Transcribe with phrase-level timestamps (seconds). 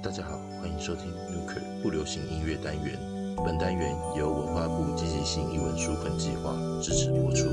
[0.00, 2.96] 大家好，欢迎收听 Nuker 不流行音乐单元。
[3.44, 7.46] 本单元由文化部积极性译文纾困计划支持播出。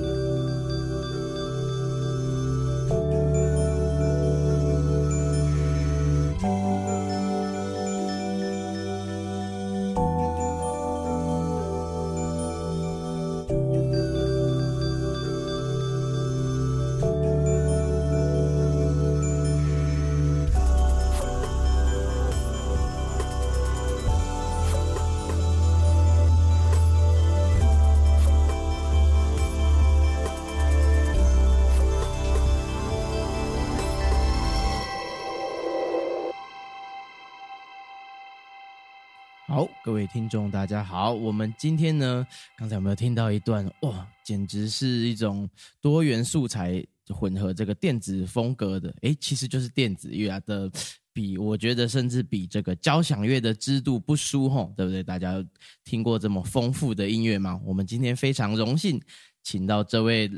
[40.07, 41.11] 听众，大家好。
[41.11, 42.25] 我们今天呢，
[42.57, 43.65] 刚才有没有听到一段？
[43.81, 45.49] 哇，简直是一种
[45.81, 50.69] 多元素材混合这个电子风格的，诶，其实就是电子乐啊的，
[51.13, 55.01] 比我觉得甚至比这个交响乐的支度不输吼，对不对？
[55.01, 55.43] 大家
[55.83, 57.59] 听过这么丰富的音乐吗？
[57.63, 59.01] 我们今天非常荣幸，
[59.43, 60.29] 请到这位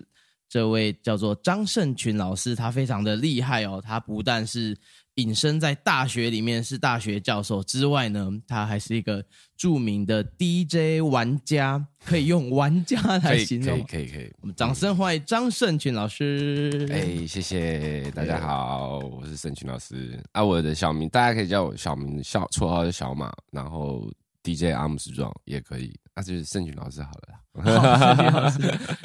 [0.49, 4.77] 这位叫做张胜群老师，他非常的厉害哦，他不但是
[5.15, 9.23] 隐身在大学里面是大学教授之外呢，他还是一个
[9.57, 13.83] 著名的 DJ 玩家，可以用玩家可以可以来形容。
[13.85, 14.31] 可以可以。
[14.39, 16.87] 我们掌声欢迎张胜群老师。
[16.91, 20.43] 哎、谢谢大家好，我是胜群老师啊。
[20.43, 24.09] 我的小名大家可以叫我小名，小绰号是小马，然后
[24.55, 27.39] DJ 阿姆斯壮也可以，那、就是盛群老师好了啦。
[27.57, 28.59] 好盛群老师，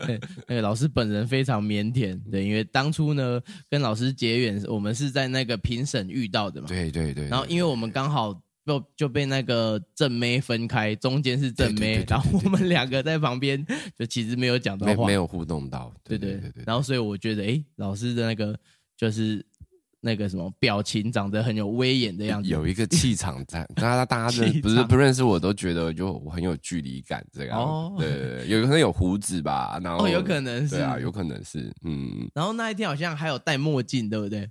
[0.07, 6.69] 对，那个老师本人非常腼腆，对，因为当初呢跟老师结缘，我们是在那个评审遇到的嘛。
[6.69, 8.33] 对对对，然后因为我们刚好
[8.65, 13.65] 就就被那个正妹分开，中间是正妹然后我们两个在旁边
[13.99, 16.65] 就其实没有讲到话，没没有互动到，对对对对对。
[16.67, 18.59] 然后所以我觉得，诶，老师的那个
[18.97, 19.45] 就是
[20.05, 27.57] 那个什么表情长得很有威严的样子，有一个气场在，大家大家认气场不是不认识我都觉得就我很有距离感，这样。
[27.57, 34.51] 哦对对对，有可能有胡子吧，然后哦，有可能是对啊，有可能是嗯，然后那一天好像还有戴墨镜，对不对？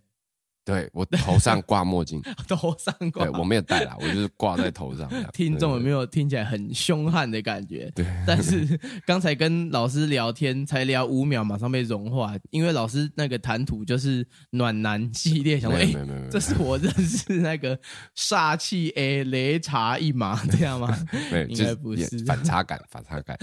[0.64, 3.40] 对我头上挂墨镜， 头上挂对。
[3.40, 5.10] 我没有戴啦，我就是挂在头上。
[5.34, 6.02] 听众有没有？
[6.02, 7.92] 有听起来很凶悍的感觉？
[7.96, 17.78] 对，但是刚才跟老师聊天，才聊五秒，马上被融化，因为老师那个谈吐就是暖男系列，想说，哎、这是我认识那个
[18.16, 20.98] 煞气 A 雷查一马，这样吗？
[21.30, 23.38] 对，应该不是反差感，反差感。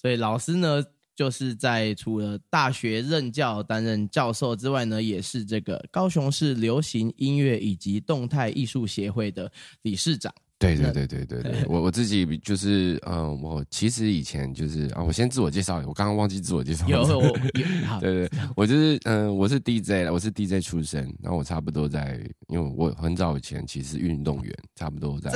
[0.00, 0.82] 所以老师呢，
[1.20, 10.32] 就是在除了大学任教担任教授之外呢，也是这个高雄市流行音乐以及动态艺术协会的理事长。
[10.58, 16.88] 对对对对对对，我我自己就是，嗯，我其实以前就是啊，我先自我介绍，我刚刚忘记自我介绍。
[16.88, 25.30] 有 我有，对对，我就是嗯，我是 DJ，我是 DJ 出身，然后我差不多在，因为我很早以前其实是运动员，差不多在？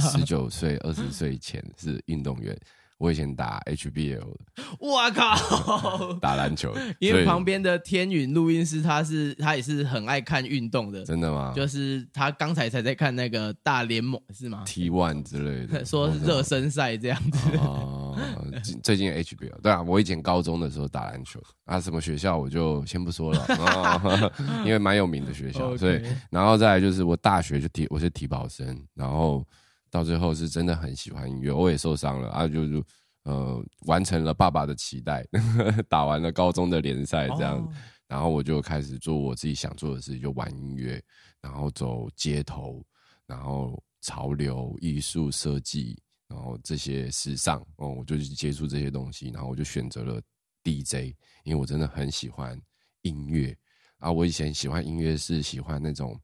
[0.00, 2.56] 十九岁、二十岁前是运动员。
[3.02, 6.14] 我以前打 HBL 的，我靠！
[6.22, 11.52] 打篮球，因为旁边的天宇录音师，他是他也是很爱看运动的，真的吗？
[11.56, 17.56] 就是他刚才才在看那个大联盟是吗？T one 之类的， 说热身赛这样子。
[17.58, 18.16] 哦，
[18.62, 24.32] 最最近 HBL 对啊，我以前高中的时候打篮球啊，什么学校我就先不说了，哦、
[24.64, 29.44] 因为蛮有名的学校所以然后再来就是我大学就体我是体保生，然后
[29.92, 32.84] 到最后是真的很喜欢音乐，我也受伤了啊，就就
[33.24, 35.22] 呃完成了爸爸的期待，
[35.86, 37.72] 打完了高中的联赛这样，哦
[38.08, 41.02] 然后我就开始做我自己想做的事，就玩音乐，
[41.40, 42.84] 然后走街头，
[43.26, 50.20] 然后潮流、艺术、设计，然后这些时尚，哦，我就去接触这些东西，然后我就选择了
[50.62, 51.14] DJ，
[51.44, 52.60] 因为我真的很喜欢
[53.02, 53.56] 音乐
[53.98, 54.12] 啊。
[54.12, 56.18] 我以前喜欢音乐是喜欢那种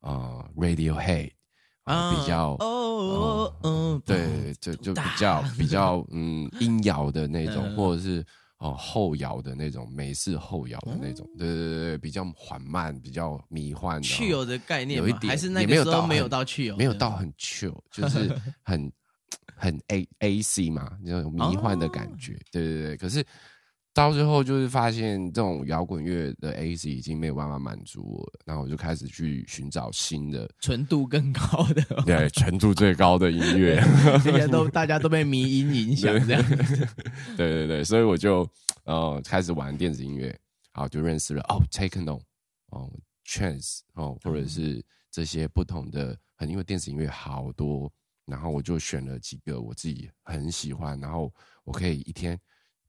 [0.00, 1.32] 呃 Radiohead
[1.88, 8.24] 啊，比较哦嗯，对，就就比较比较 嗯阴摇的那种，嗯或者是
[8.58, 18.32] 哦后摇的那种美式后摇的那哦种，对对对对，比较缓慢，比较迷幻的哦，去油的概念有一点还是那也没有到个时候没有很到去油，没有到很 chill，就是
[18.62, 18.92] 很
[19.56, 22.96] 很 A A C 嘛，那种迷幻的感哦觉，对对对。
[22.96, 23.24] 可是
[23.98, 33.82] 到最后就是发现这种摇滚乐的 A C 已经没有办法满足我了，然后我就开始去寻找新的，纯度更高的， 对纯度最高的音乐。
[34.22, 36.88] 这些都大家都被迷音影响这样子。
[37.36, 38.48] 对对对，所以我就
[38.84, 40.38] 呃开始玩电子音乐，
[40.70, 42.20] 好就认识了哦 techno
[42.70, 42.88] 哦
[43.26, 44.80] trance 哦，或者是
[45.10, 47.92] 这些不同的，很因为电子音乐好多，
[48.26, 51.34] 然后我就选了几个我自己很喜欢，然后
[51.64, 52.38] 我可以一天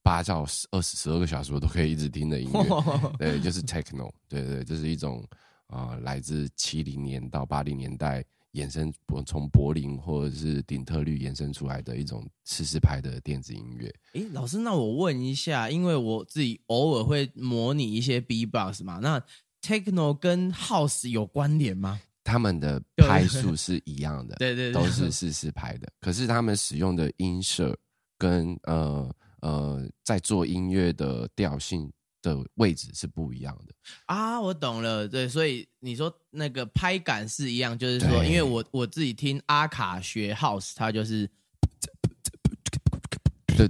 [0.10, 2.64] 八到十二十十二个小时我都可以一直听的音乐，
[3.20, 5.24] 对，就是 techno，对对，这是一种
[5.68, 8.92] 啊、来自七零年到八零年代衍生
[9.24, 13.94] 从柏林或者是顶特律衍生出来的一种四四拍的电子音乐。
[14.14, 19.24] 诶，老师，那我问一下，因为我自己偶尔会模拟一些 B-box 嘛，那
[19.62, 22.02] techno 跟 house 有关联吗？
[22.24, 27.78] 他们的拍数是一样的， 对对对，都是四四拍的，可是他们使用的音色
[28.18, 29.08] 跟呃
[29.42, 31.92] 呃在做音乐的调性
[32.22, 33.74] 的位置是不一样的。
[34.06, 41.30] 啊，我懂了，对，所以你说那个拍感是一样，就是说，因为我我自己听阿卡学 house，它就是
[43.56, 43.68] 对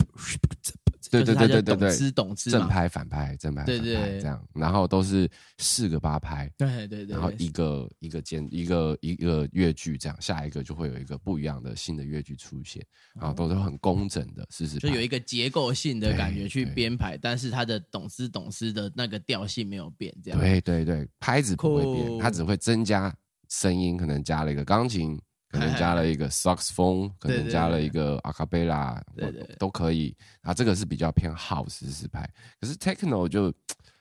[1.10, 4.20] 对对对对对对，懂正，拍反拍正拍反对对。
[4.20, 6.50] 这样，然后都是四个八拍。
[6.58, 12.86] 对对对，然后一个一个间一个一个乐句，这样下一个就会有一个不一样的新的乐句出现，
[13.20, 14.88] 然后都是很工整的，四四拍。
[14.88, 20.40] 就有一个结构性的感觉去编排，但是它的懂斯懂斯的那个调性没有变，这样。
[20.40, 23.14] 对对对，拍子不会变，酷它只会增加
[23.50, 30.16] 声音，可能加了一个钢琴，可能加了一个 saxophone，可对对能加了一个 a cappella，对对都可以。
[30.42, 32.30] 啊，这个是比较偏 house 四四拍，
[32.62, 33.54] 可是 techno 就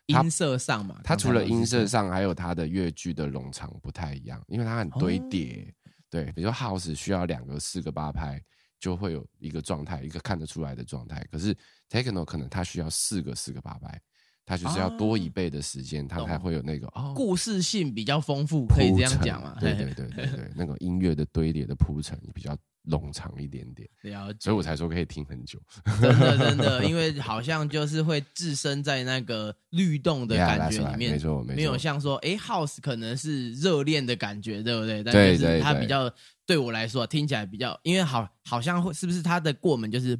[0.06, 5.66] 音色上嘛，它除了音色上，上，还有它的乐句的冗长不太一样，因为它很堆叠。
[5.68, 5.74] 哦
[6.10, 8.42] 对，比如说 house 需要两个、四个八拍，
[8.80, 11.22] 就会有一个状态，一个看得出来的状态。
[11.30, 11.54] 可是
[11.90, 14.00] techno 可能它需要四个、四个八拍，
[14.48, 17.12] 它就是要多一倍的时间，它才会有那个哦。
[17.14, 19.54] 故事性比较丰富，可以这样讲嘛？
[19.60, 22.56] 对对对对对，那个音乐的堆叠的铺陈比较
[22.86, 24.38] 冗长一点点，了解。
[24.40, 25.60] 所以我才说可以听很久。
[26.00, 31.56] 真的真的，因为好像就是会置身在那个律动的感觉里面，没错没错。
[31.56, 35.04] 没有像说，哎，house 可能是热恋的感觉，对不对？
[35.04, 36.10] 但就是对对对它比较
[36.46, 40.18] 对我来说听起来比较，因为好好像会是不是它的过门就是，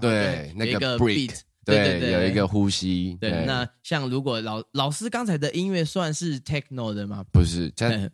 [0.00, 3.16] 对，那个 break，beat，对对，有一个呼吸。
[3.20, 3.44] 对。
[3.46, 7.24] 那像如果老老师刚才的音乐算是 techno 的吗？
[7.32, 8.10] 不是在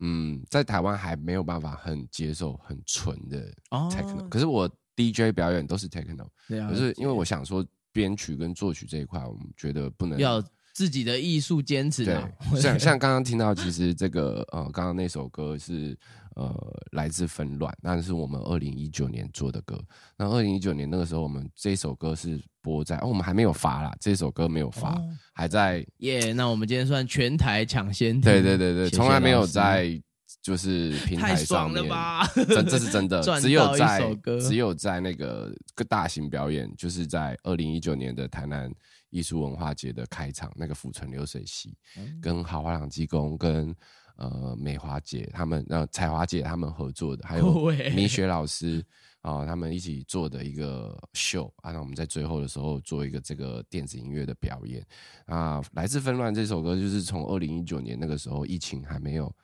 [0.00, 15.96] 嗯，在台湾还没有办法很接受很纯的哦 techno，、可是我 DJ 表演都是 techno，了可是因为我想说编曲跟作曲这一块，我们觉得不能要自己的艺术坚持对啊，，像像刚刚听到，其实这个呃，刚刚那首歌是
[16.36, 19.78] 呃来自纷乱，那是我们二零一九年做的歌。
[20.16, 30.00] 那二零一九年那个时候，我们这首歌是播在，哦，我们还没有发啦，这首歌没有发，哦还在，耶那我们今天算全台抢先听，对对对对，从来没有在
[30.42, 31.86] 就是平台上面。
[31.88, 32.26] 吧？
[32.34, 38.72] 真这是真的， 只有在首歌只有在那个个大型表演，就是在二零一九年的台南
[39.10, 43.74] 艺术文化节的开场，那个府城流水席，嗯跟豪华朗技工跟
[44.20, 48.84] 呃美华姐他们呃彩华姐他们合作的，还有米雪老师
[49.22, 54.86] 啊、他们一起做的一个秀啊，那我们在最后的时候做一个这个电子音乐的表演
[55.26, 59.34] 啊，来自纷乱这首歌就是从二零一九年那个时候疫情还没有。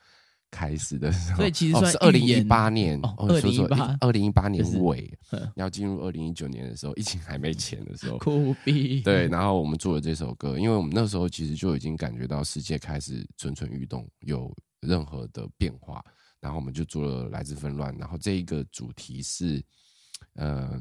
[0.57, 2.99] 开始的时候，所以其实是二零一八年。
[3.03, 5.13] 哦哦，说错2018二零一八年尾。
[5.33, 14.51] 嗯，要进入二零一九年的时候，疫情还没前的时候， 酷毙，对，然后我们做了这首歌，因为我们那时候其实就已经感觉到世界开始蠢蠢欲动，有
[14.81, 16.03] 任何的变化，
[16.41, 19.63] 然后我们就做了《来自纷乱》，然后这一个主题是，
[20.37, 20.81] 呃，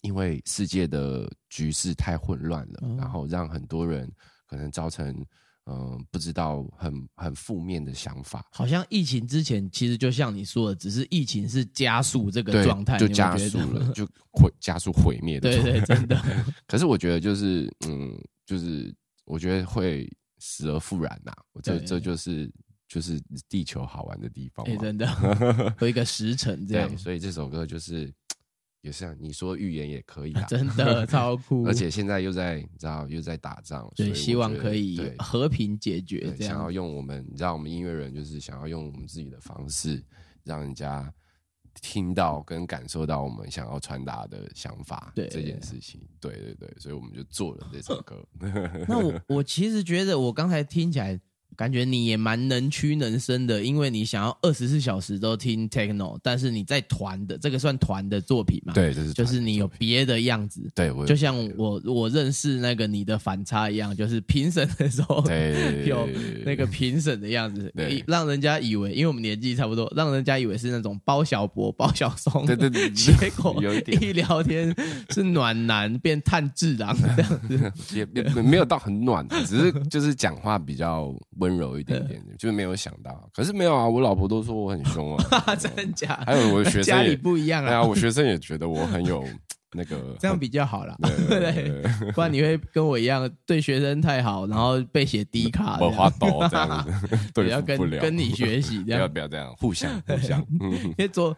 [0.00, 4.10] 因为世界的局势太混乱了，哦然后让很多人
[4.46, 5.24] 可能造成
[5.66, 15.62] 嗯、呃不知道很很负面的想法，好像疫情之前，其实就像你说的，只是疫情是加速这个状态，就加速了， 就毁加速毁灭的对。
[15.62, 16.20] 对，真的，
[16.66, 22.50] 可是我觉得就是嗯，就是我觉得会死而复燃呐、我这这就是
[22.88, 24.66] 就是地球好玩的地方。
[24.78, 28.12] 真的有一个时辰这 样，，所以这首歌就是
[28.82, 36.36] 也是啊你说预言也可以啊， 真的 超酷，而且现在又在你知道又在打仗，所以对，希望可以和平解决。
[36.38, 40.04] 想要用我们你知道我们音乐人就是想要用我们自己的方式
[40.44, 41.12] 让人家。
[41.80, 48.22] 听到跟感受到我们想要传达的想法，对这件事情，对对对，所以我们就做了这首歌。
[48.86, 51.18] 那我我其实觉得，我刚才听起来，
[51.56, 66.08] 感觉你也蛮能屈能伸的，因为你想要二十四小时都听 techno，但是你在团的这个算团的作品嘛？，对，这是就是你有团别的样子，对，我有就像我我认识那个你的反差一样，就是评审的时候，对 有
[66.44, 67.72] 那个评审的样子，
[68.06, 73.62] 让人家以为，因为我们年纪差不多，让人家以为是那种包小博、 包小松，对对对对 结果
[74.00, 74.74] 一聊天
[75.10, 83.28] 是暖男变炭治郎这样子，也也没有到很暖，只是就是讲话比较温柔一点点，就是没有想到。
[83.34, 86.22] 可是没有啊，我老婆都说我很凶啊， 真假？
[86.24, 89.24] 还有我的学生家里也不一样啊，对啊，我学生也觉得我很有
[89.74, 92.12] 那个 这样比较好啦，对对不对？
[92.12, 97.78] 不然你会跟我一样对学生太好，然后被写低卡我花抖这样子，对要跟。
[97.98, 99.08] 跟你学习不要。
[99.08, 100.40] 不要这样，互相互相。
[100.60, 101.36] 嗯因为昨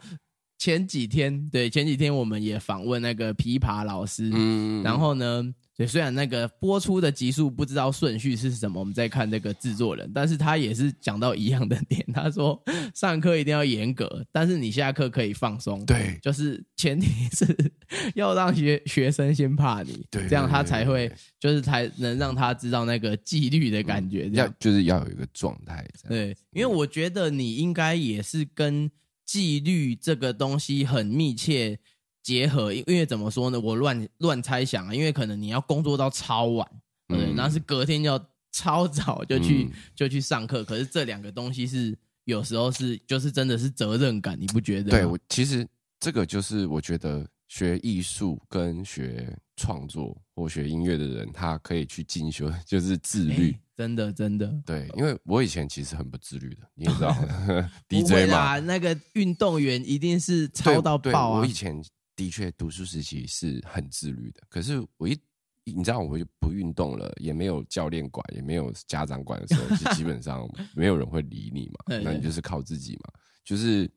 [0.59, 5.43] 前几天，对前几天我们也访问那个琵琶老师，嗯然后呢，
[5.77, 12.63] 对，虽然那个播出的集数不知道顺序是什么，我们在看那个制作人，但是他也是讲到一样的点，他说
[12.95, 17.73] 上课一定要严格，但是你下课可以放松，对就是前提是
[18.15, 28.89] 要让学学生先怕你，对这样他才会就是才能让他知道那个纪律的感觉，这要就是要有一个状态，对，因为我觉得你应该也是跟
[29.27, 31.79] 纪律这个东西很密切
[32.25, 33.61] 结合，因因为怎么说呢？
[33.61, 36.69] 我乱乱猜想啊，因为可能你要工作到超晚，
[37.11, 38.19] 嗯然后是隔天要
[38.51, 44.91] 超早就去、嗯就去上课，可是这两个东西是有时候是就是真的是责任感，你不觉得？
[44.91, 45.65] 对我其实
[46.01, 53.53] 这个就是我觉得学艺术跟学创作或学音乐的人，他可以去进修，就是自律。
[53.53, 54.47] 哎真的真的。
[54.65, 57.13] 对，因为我以前其实很不自律的，你也知道
[57.89, 61.53] 不会，DJ 嘛，那个运动员一定是超到爆啊我以！
[61.53, 61.83] 前
[62.17, 65.19] 的确读书时期是很自律的，可是我一
[65.65, 73.13] 你知道我就不运动了，也没有教练管，也没有家长管的时候，就基本上 没有人会理你嘛那你就是靠自己嘛。
[73.43, 73.91] 就是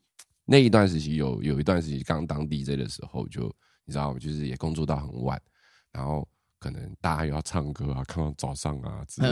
[0.46, 5.42] 那一段时期有有一段时期刚当 DJ 的时候就，你知道，就是也工作到很晚，
[5.92, 9.28] 然后可能大家又要唱歌啊，看到早上啊之类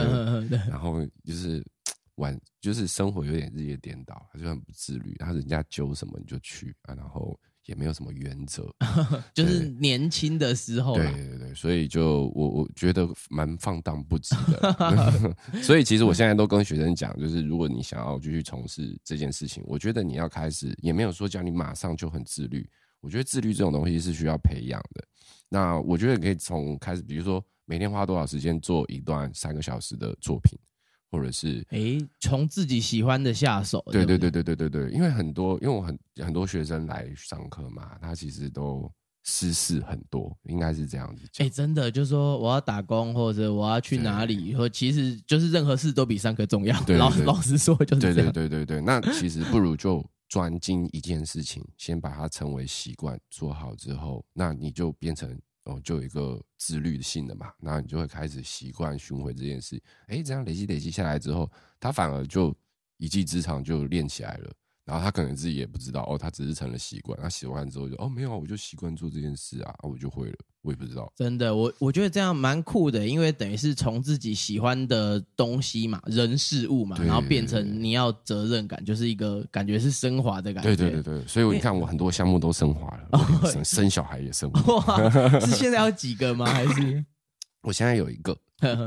[0.48, 1.64] 的，然后就是
[2.16, 8.68] 晚，就是生活有点日夜颠倒，他就很不自律，然后人家揪什么你就去啊，然后也没有什么原则，
[9.34, 11.12] 就是年轻的时候对啦。
[11.12, 22.68] 对对，所以就我我觉得蛮放荡不羁的， 所以其实我现在都跟学生讲，就是如果你想要继续从事这件事情，我觉得你要开始，也没有说叫你马上就很自律，
[23.00, 25.04] 我觉得自律这种东西是需要培养的。
[25.48, 30.58] 那我觉得可以从开始，比如说每天花多少时间做一段三个小时的作品，
[31.16, 33.82] 或者是诶，从自己喜欢的下手。
[33.90, 38.90] 对对对对对对对，因为很多因为我很很多学生来上课嘛，他其实都
[39.24, 46.78] 失事很多，应该是这样子哎、真的，就是说我要打工，或者我要去哪里，或其实就是任何事都比上课重要。
[46.88, 48.32] 老老实说就是对对。
[48.32, 59.82] 对对对，那其实不如就专精一件事情，先把它成为习惯，做好之后，那你就变成哦，就有一个自律性的嘛，那你就会开始习惯巡回这件事。
[60.06, 62.56] 哎，这样累积累积下来之后，他反而就
[62.98, 64.52] 一技之长就练起来了。
[64.86, 67.18] 然后他可能自己也不知道哦，他只是成了习惯。
[67.20, 71.12] 他习惯之后就哦没有啊，我就习惯做这件事啊，啊我就会了，我也不知道。
[71.16, 80.76] 真的，我我觉得这样蛮酷的，因为等于是从自己喜欢的东西嘛，人事物嘛，然后变成你要责任感，就是一个感觉是升华的感觉。
[80.76, 84.76] 对对对对，所以你看我很多项目都升华了，生生小孩也升华。
[84.76, 86.46] 哇，是现在有几个吗？
[86.46, 87.04] 还是
[87.62, 88.38] 我现在有一个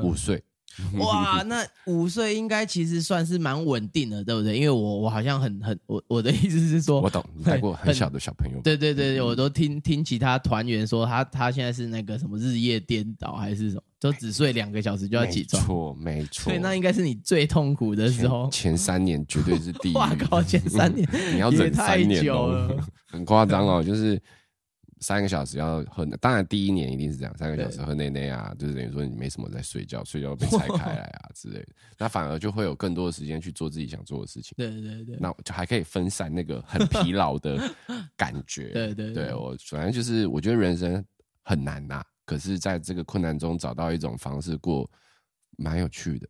[0.02, 0.42] 五岁，
[1.00, 1.44] 哇？
[1.44, 4.56] 那五岁应该其实算是蛮稳定的，对不对？
[4.58, 16.44] 因为我我好像很很我我的意思是说，我懂，你带过很小的小朋友，对对对，嗯我都听听其他团员说，他他现在是那个什么日夜颠倒还是什么，就只睡两个小时就要起床没，错没错。
[16.46, 18.70] 所以那应该是你最痛苦的时候前。
[18.70, 19.96] 前三年绝对是第一。
[19.96, 24.22] 哇靠，前三年 你要忍也太久哦了， 很夸张哦，就是
[25.00, 34.54] 三个小时要喝，当然第一年一定是这样，三个小时喝奶奶啊，就是等于说你没什么在睡觉，睡觉被拆开来啊之类的，那反而就会有更多的时间去做自己想做的事情。
[34.58, 37.58] 对对对，那就还可以分散那个很疲劳的
[38.18, 38.70] 感觉。
[38.70, 39.26] 对 对对。
[39.26, 41.04] 对我反正就是我觉得人生
[41.44, 44.90] 很难呐、可是在这个困难中找到一种方式过，
[45.58, 46.28] 蛮有趣的。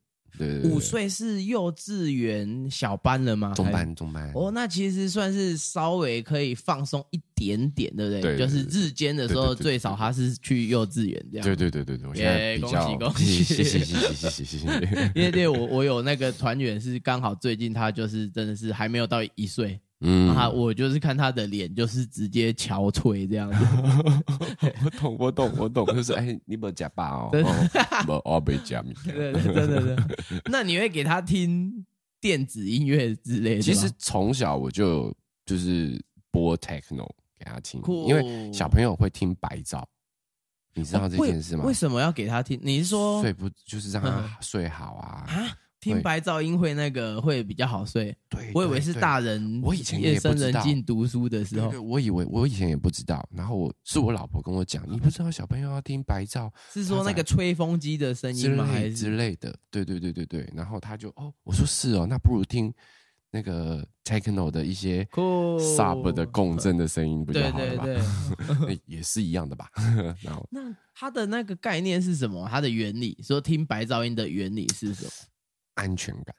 [0.63, 3.53] 五岁是幼稚园小班了吗？
[3.53, 4.31] 中班中班。
[4.33, 8.37] 哦那其实算是稍微可以放松一点点对不对？
[8.37, 11.45] 就是日间的时候最少他是去幼稚园这样。
[11.45, 13.43] 对对对对对恭喜恭喜。
[13.43, 14.67] 谢谢谢谢谢谢谢谢。
[15.15, 19.79] 因为对我我有那个团员是刚好最近他就是真的是还没有到一岁。
[20.01, 23.57] 嗯，啊我就是看他的脸就是直接憔悴这样子。
[24.83, 27.29] 我懂我懂我懂，就是哎，你不假爸哦，
[28.05, 28.93] 不我被假米。
[29.03, 29.95] 对对。
[30.49, 31.85] 那你会给他听
[32.21, 33.61] 电子音乐之类的？
[33.61, 35.13] 其实从小我就
[35.45, 36.01] 就是
[36.31, 39.83] 播 techno 给他听，因为小朋友会听白噪，
[40.75, 41.63] 你知道这件事吗？
[41.63, 42.57] 为为什么要给他听？
[42.63, 45.25] 你是说睡不就是让他睡好啊？
[45.27, 45.57] 啊？
[45.79, 48.15] 听白噪音会那个会比较好睡？
[48.27, 58.65] 对，我以为是大人我以前夜深人静读书的时候对对，，我以为我以前也不知道，然后我是我老婆跟我讲，你不知道小朋友要听白噪是说那个吹风机的声音吗？
[58.65, 62.73] 还是之是类的，对对对对对，然后他就哦，我说是哦，那不如听
[63.31, 65.21] 那个 techno 的一些酷
[65.59, 67.83] sub 的共振的声音不就对好了吧？
[67.85, 67.95] 对
[68.65, 68.81] 对。
[68.85, 69.69] 也是一样的吧？
[70.21, 72.47] 然后那它的那个概念是什么？
[72.49, 75.11] 它的原理，说听白噪音的原理是什么？
[75.79, 76.35] 安全感，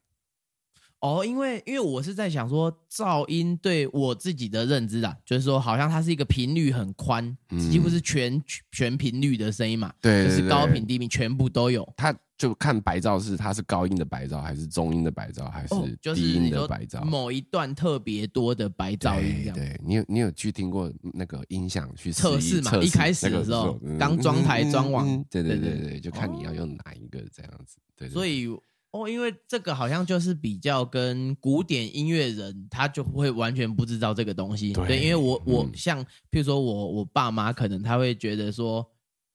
[1.01, 11.91] 哦，因为因为我是在想说，噪音对我自己的认知啊，就是说，好像它是一个频率很宽，嗯几乎是全全频率的声音嘛，对就是高频低频全部都有。
[11.97, 17.03] 它就看白噪是它是高音的白噪，还是中音的白噪，还哦，是就是低音的白噪？
[17.05, 19.55] 某一段特别多的白噪音这样。
[19.55, 23.99] 对对，你有你有去听过那个音响去测试试嘛一开始的时候嗯。
[23.99, 27.77] 刚装台装网嗯对对对对对对，就看你要用哪一个这样子。
[27.95, 28.49] 对，对所以
[28.93, 34.73] 哦，因为这个好像就是比较跟古典音乐人，他就会完全不知道这个东西。
[34.73, 38.85] 对对，因为我我嗯像，譬如说我我爸妈可能他会觉得说，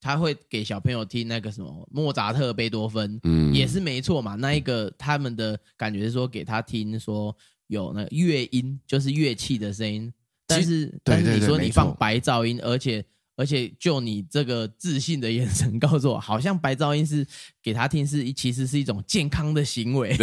[0.01, 4.35] 他会给小朋友听那个什么莫扎特、贝多芬，嗯也是没错嘛。
[4.35, 7.35] 那一个他们的感觉是说给他听说
[7.67, 10.13] 有那个乐音，就是乐器的声音。
[10.47, 13.03] 但是但是你说你放白噪音，而且
[13.35, 17.25] 而且就你这个自信的眼神告诉我，好像白噪音是
[17.61, 20.15] 给他听是其实是一种健康的行为。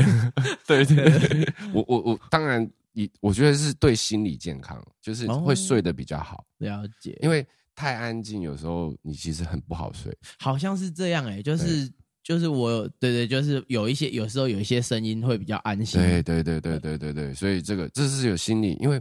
[0.66, 10.14] 对 对对， 我我我当然你我觉得是对心理健康，就是哦会睡得比较好，了解，因为太安静有时候你其实很不好睡。
[10.38, 11.90] 好像是这样哎、就是
[12.22, 16.00] 就是我有对对，就是有一些有时候有一些声音会比较安心。
[16.00, 19.00] 对对对对对对对，所以这个这是有心理，因为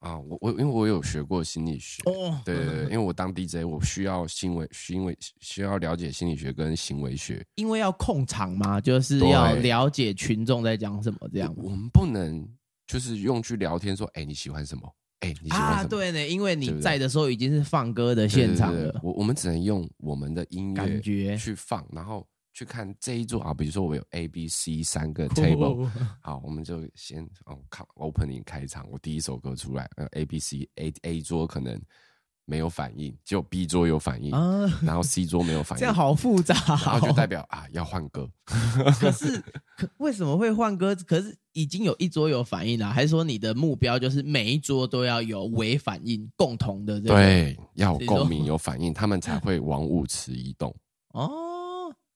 [0.00, 12.48] 啊，我我因为我有学过心理学，哦，对对对， 因为我当 DJ，我需要行为行为需要了解心理学跟行为学，因为要控场嘛，就是要了解群众在讲什么这样我们不能
[12.86, 14.90] 就是用去聊天说，哎，你喜欢什么？
[15.20, 15.88] 哎，你喜欢啊，什么？
[15.90, 25.88] 对呢，因为你在的时候已经是放歌的现场了，我我们只能用我们的音乐感觉去放，然后去看这一桌啊，比如说我有 A、B、C 三个 table，
[26.20, 30.68] 好，我们就先哦看 opening 开场，我第一首歌出来，呃 A、B、C
[31.02, 31.80] A 桌可能
[32.44, 37.14] 没有反应，只有 B 桌有反应，啊，然后 C 桌没有反应， 这样好复杂然后就哦。
[37.16, 38.28] 代表啊要换歌，
[38.98, 39.40] 可是
[39.76, 40.92] 可为什么会换歌？
[41.06, 47.14] 可是已经有一桌有反应了，还是说你的目标就是每一桌都要有微反应，共同的这个？
[47.14, 50.74] 对，要共鸣有反应，他们才会往舞池移动。
[51.12, 51.46] 哦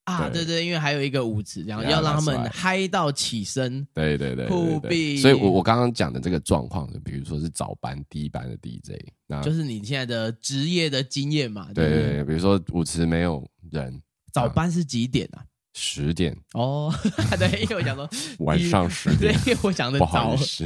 [0.04, 3.86] 啊，对对对，因为还有一个舞池，然后要让他们嗨到起身。
[3.94, 12.24] 对对对对酷毙所以我我刚刚讲的这个状况，就比如说是早班、低班的 DJ，那就是你现在的职业的经验嘛，对对？
[12.24, 14.00] 比如说舞池没有人，
[14.32, 15.42] 早班是几点啊？
[15.76, 16.94] 十点哦，
[17.36, 18.08] 对，因为我想说
[18.46, 20.64] 晚上十 对点，，因为我想的早是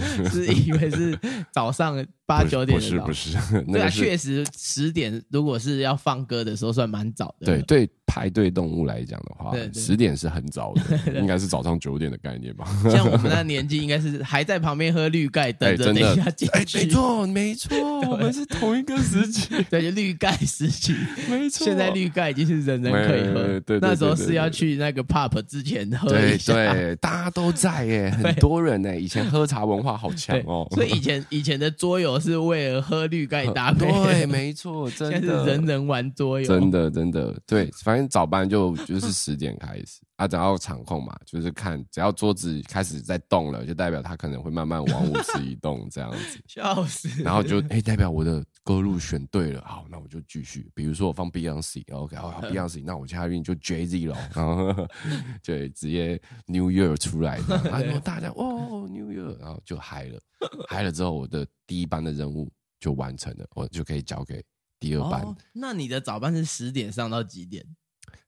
[0.53, 1.19] 以为是
[1.51, 7.47] 早上八九点不是不是，对啊，那确实十点如果是要放歌的时候，算蛮早的。
[7.47, 12.67] 对对派对动物来讲的话十点是很早的， 应该是早上九点的概念吧？
[12.91, 16.79] 像我们那年纪，应该是还在旁边喝绿盖，等哎，着真的等一下进，哎，去。
[16.79, 17.77] 没错没错，
[18.11, 20.95] 我们是同一个时期， 对，就绿盖时期。
[21.29, 21.67] 没错。
[21.67, 26.55] 现在绿盖已经是人人可以喝，那时候是要去那个 pub 之前喝对一下。
[26.55, 28.99] 对，大家都在耶，很多人呢。
[28.99, 47.23] 以前喝茶文化好强 对哦，所以以前以前的桌游是为了喝绿盖搭配，对，没错，真的，是人人玩桌游，真的真的对，反正早班就就是十点开始啊，只要场控嘛，就是看只要桌子开始在动了，就代表他可能会慢慢往舞池移动这样子， 笑死。
[47.23, 54.87] 然后就哎、代表我的歌路选对了，好，那我就继续，比如说我放 Beyonce，OK，好、嗯 Beyonce， 那我下运就 Jay Z 了，然后
[55.43, 60.21] 对，直接 New Year 出来， 然后大家哦 New Year，然后就嗨了，
[60.69, 64.45] 嗨了之后，我的第一班的任务就完成了，我就可以交给
[64.81, 65.23] 第二班。
[65.23, 67.65] 哦，那你的早班是十点上到几点？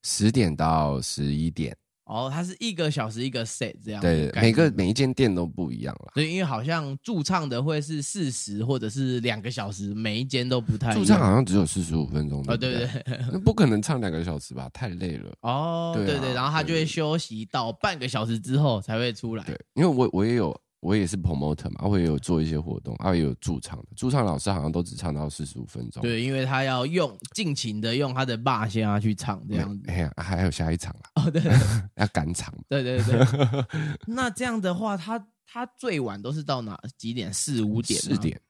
[0.03, 6.13] 十点到十一点，哦，它是一个小时一个 set 这样的对，每个每一间店都不一样了。
[6.15, 10.99] 对，因为好像驻唱的会是四十或者是两个小时，每一间都不太一样。
[10.99, 14.69] 驻唱好像只有四十五分钟，哦，对对不对，那不可能唱两个小时吧？
[14.73, 15.33] 太累了。
[15.43, 19.45] 哦，对啊对对，然后他就会休息到半个小时之后才会出来。
[19.45, 26.03] 对，因为我我也有我也是 promoter 嘛，我也有做一些活动，啊也有驻唱的，驻唱老师好像都只唱到四十五分钟。
[26.03, 29.85] 对，因为他要用尽情的用他的霸先啊去唱这，样子。
[29.89, 31.43] 哎呀，还有下一场啦，哦，对
[31.97, 32.55] 要赶场。
[32.69, 33.21] 对对对。
[34.09, 37.31] 那这样的话，他他最晚都是到哪几点？
[37.33, 38.01] 四五点？
[38.01, 38.17] 四。
[38.17, 38.41] 点，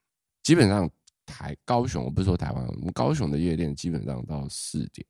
[0.44, 0.88] 基本上
[1.26, 5.04] 台高雄，我不是说台湾，我们高雄的夜店基本上到四点，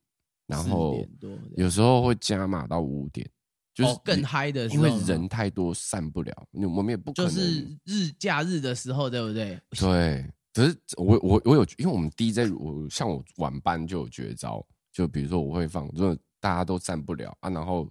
[0.47, 3.29] 然后4点多这样有时候会加码到五点，
[3.73, 9.59] 就是哦更嗨的时候，因为人太多散不了，我们也不可能就是日假日的时候，对不对？
[9.71, 10.25] 对。
[10.53, 17.89] 可是我我我有，因为我们 DJ 我像我晚班就有绝招，就比如说我会放，如果大家都散不了啊，然后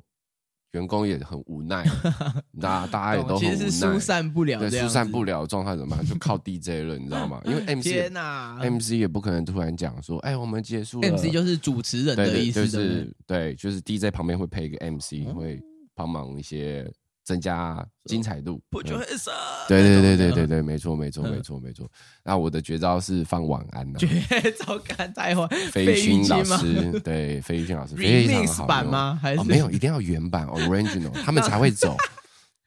[0.73, 1.83] 员工也很无奈，
[2.61, 6.05] 大家大家也都很无其实是奈，疏散不了对，疏散不了的状态怎么办？
[6.05, 7.41] 就靠 DJ 了，你知道吗？
[7.47, 11.09] 因为 MC 也 天哪 MC 也不可能突然讲说，哎，我们结束了。
[11.11, 15.59] MC 就是主持人的意思，就是对，就是 DJ 旁边会配一个 MC，会
[16.01, 16.91] 帮忙一些
[17.25, 18.59] 增加精彩度。
[18.71, 19.05] Put your 嗯。
[19.05, 21.31] hands up，对对对对对对，没错没错嗯。
[21.33, 21.87] 没错没错。
[22.25, 24.09] 那我的绝招是放晚安呐，绝
[24.59, 29.19] 招干太坏，飞云老师，对飞云老师非常 remix 好版吗？
[29.21, 29.41] 还是？
[29.41, 31.95] 哦，没有，一定要原版 original，他们才会走，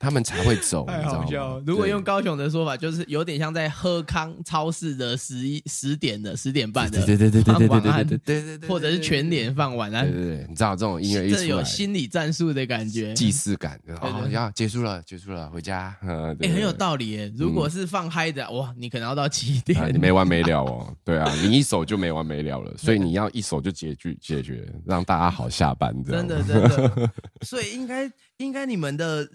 [0.04, 1.64] 他们才会走，你太知道吗好笑。？
[1.66, 17.32] 如果用高雄的说法，就是有点像在喝康超市的十一十点的十点半的，对对对对对对对对对或者是全年放晚安对，对对，你知道这种音乐一这出来，有心理战术的感觉，既视感，哦，对要结束了，结束了，回家， 呃，哎、很有道理耶。
[17.38, 27.10] 如果是放嗨的，哇，你可能要到七点，啊，你没完没了哦， 对啊，你一首就没完没了了，所以你要一首就解决解决，让大家好下班，真的真的。
[27.42, 29.26] 所以应该应该你们的，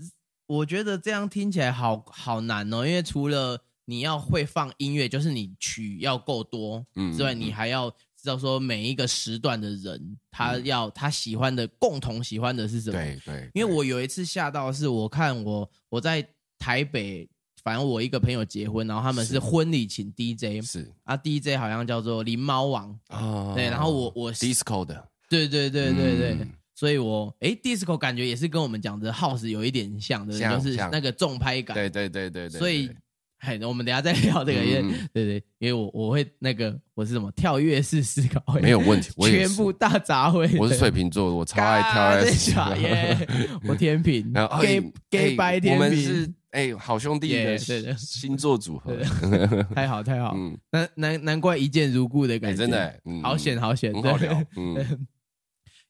[0.48, 12.98] 我觉得这样听起来好好难哦，因为除了你要会放音乐，就是你曲要够多，嗯之外，嗯你还要知道说每一个时段的人，他要他喜欢的共同喜欢的是什么。
[12.98, 16.26] 对对，因为我有一次吓到，是我看我我在
[16.58, 17.28] 台北，
[17.62, 19.38] 反正我一个朋友结婚，然后他们是是。
[19.38, 20.90] 婚礼请 DJ 是。
[21.04, 31.74] 啊，DJ 好像叫做狸猫王，啊对，然后我我 disco 的，对对对对对，嗯所以我诶 disco 感觉也是跟我们讲的 house 有一点像的，就是那个重拍感。
[31.74, 32.96] 对对对对对，所以对
[33.40, 40.56] 嘿，我们等下再聊这个，因为嗯对对，因为我我会那个我是什么跳跃式思考，没有问题，我全部大杂烩。
[40.56, 43.28] 我是水瓶座，我超爱跳嘎 S，真假耶！
[43.66, 48.96] 我天平，gay 哎 gay 哎白天我们平，是哎好兄弟的星座组合，
[49.74, 55.08] 太好太好，嗯，难难难怪一见如故的哎感觉，真的好险好险，对很好聊，嗯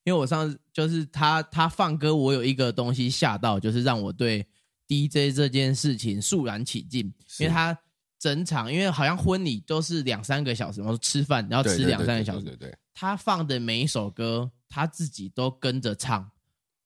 [0.09, 4.47] 因为我上次就是他他放歌，我有一个东西吓到，就是让我对
[4.87, 7.79] DJ 这件事情肃然起敬，因为他
[8.18, 16.31] 整场，因为好像婚礼都是两三个小时，然后吃饭然后吃两三个小时，对对对，他放的每一首歌，他自己都跟着唱。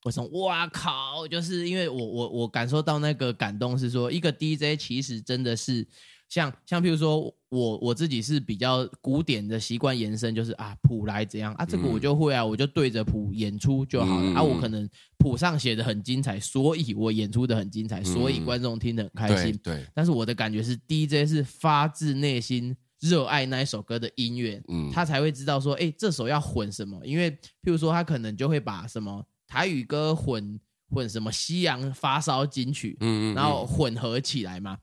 [0.03, 1.29] 我说哇靠！
[1.29, 5.87] 就是因为我我我感受到那个感动，是说一个 DJ 其实真的是
[6.33, 14.43] 像像譬如说我我自己是比较古典的习惯延伸，就是啊谱来怎样啊，这个我就会啊，我就对着谱演出就好了、嗯啊。
[14.43, 19.53] 我可能谱上写的很精彩，所以我演出的很精彩，所以观众听得很开心。
[19.63, 26.99] 对对，但是我的感觉是，DJ 是发自内心热爱那一首歌的音乐，嗯他才会知道说，哎、这首要混什么。
[27.05, 34.79] 因为譬如说，他可能就会把什么台语歌混混什么西洋发烧金曲，嗯嗯，然后混合起来嘛。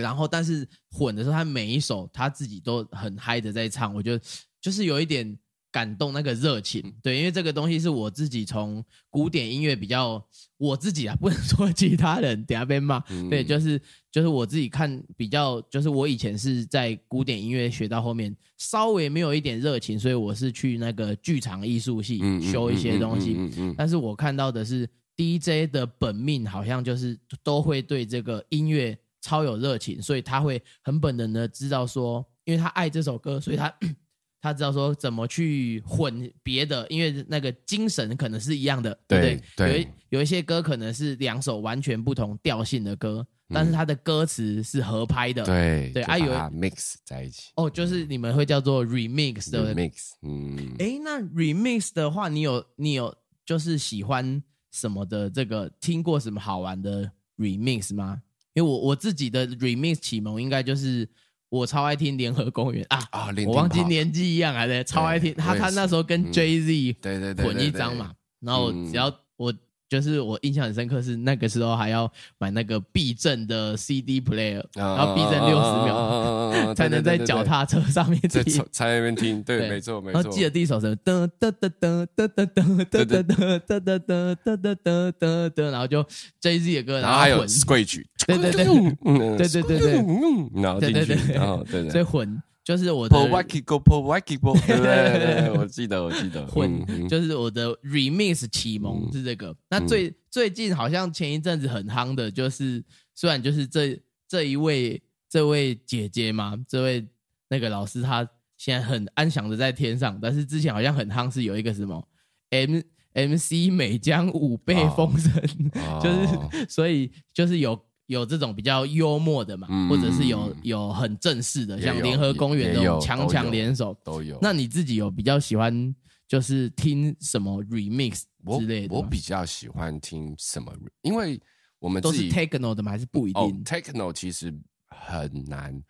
[0.00, 4.24] 然后，但是混的时候，他每一首他自己都很嗨的在唱，我觉得
[4.60, 5.36] 就是有一点
[5.70, 6.94] 感动那个热嗯情。
[7.02, 10.22] 对，因为这个东西是我自己从古典音乐比较
[10.56, 13.02] 我自己啊，不能说 其他人，等下被骂。
[13.10, 23.36] 嗯对，就是就是我自己看比较，就是我以前是在古典音乐学到后面稍微没有一点热情，所以我是去那个剧场艺术系修一些东西。
[23.76, 33.74] 但是我看到的是 DJ 的本命好像就是都会对这个音乐超有热情，所以他会很本能的知道说，因为他爱这首歌，所以他
[34.42, 39.36] 他知道说怎么去混别的，因为那个精神可能是一样的，对不对？
[39.36, 45.44] 对对有一有一些歌可能是两首完全不同调性的歌，但是它的歌词是合拍的。
[45.44, 53.14] 对对啊有 mix 在一起哦，就是你们会叫做 remix 对不对？，mix，嗯，哎，那 remix 的话，你有你有
[53.46, 57.08] 就是喜欢什么的这个听过什么好玩的
[57.38, 58.20] remix 吗？
[58.54, 61.08] 因为我我自己的 remix 启蒙应该就是
[61.48, 63.08] 我超爱听联合公园啊
[63.46, 65.34] 我忘记年纪一样还在超爱听。
[65.34, 66.32] 他他那时候跟嗯。
[66.32, 68.90] Jay Z 对对对，混对对一张嘛，然后嗯。
[68.90, 69.52] 只要我
[69.92, 78.64] 就是我印象很深刻是那个时候还要买那个避震的 CD player，啊然后避震六十秒秒才能在脚踏车上面在听。
[78.70, 80.14] 在那边听，对，没错没错。
[80.14, 86.02] 然后记得第一首是噔噔噔噔噔噔噔噔噔噔噔噔噔噔噔噔噔，然后就
[86.40, 88.64] Jay Z 的歌，然后还有混，Scratch，对对对
[89.04, 97.74] 嗯对对对对，然后进去对对对，然后对对所以混就是我的 p o w a k i go p o w a k i go，对对对，我记得我记得， 混就是我的
[97.78, 99.54] remix 启蒙是这个。
[99.68, 102.82] 那最最近好像前一阵子很夯的，就是
[103.14, 107.04] 虽然就是这这一位这位姐姐嘛，这位
[107.48, 112.06] 那个老师她现在很安详的在天上，但是之前好像很夯是有一个什么
[112.50, 112.80] M
[113.14, 115.32] M C 美江五倍风声，
[115.74, 117.78] 哦 就是所以就是有。
[118.12, 124.38] 有这种比较幽默的嘛，嗯或者是有有很正式的，像联合公园也有这种强强联手，都有。
[124.40, 125.94] 那你自己有比较喜欢，
[126.28, 128.22] 就是听什么 remix
[128.58, 129.00] 之类的吗？
[129.00, 130.72] 我比较喜欢听什么，
[131.02, 131.40] 因为
[131.78, 132.92] 我们都是 techno 的吗？
[132.92, 134.54] 还是不一哦定？，techno 其实
[134.88, 135.82] 很难。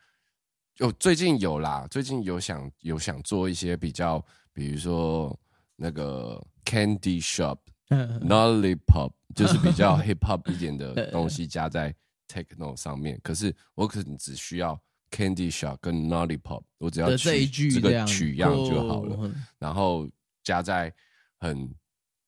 [0.74, 5.38] 就最近有啦，最近有想有想做一些比较，比如说
[5.76, 7.58] 那个 Candy shop、
[8.26, 11.94] nollipop，就是比较 hip hop 一点的东西加在
[12.32, 13.20] techno 上面。
[13.22, 19.16] 可是我可能只需要 Candy Shop 跟 Lollipop，我只要的这取一句这个取样就好了。
[19.16, 20.08] 哦然后
[20.42, 20.92] 加在
[21.38, 21.72] 很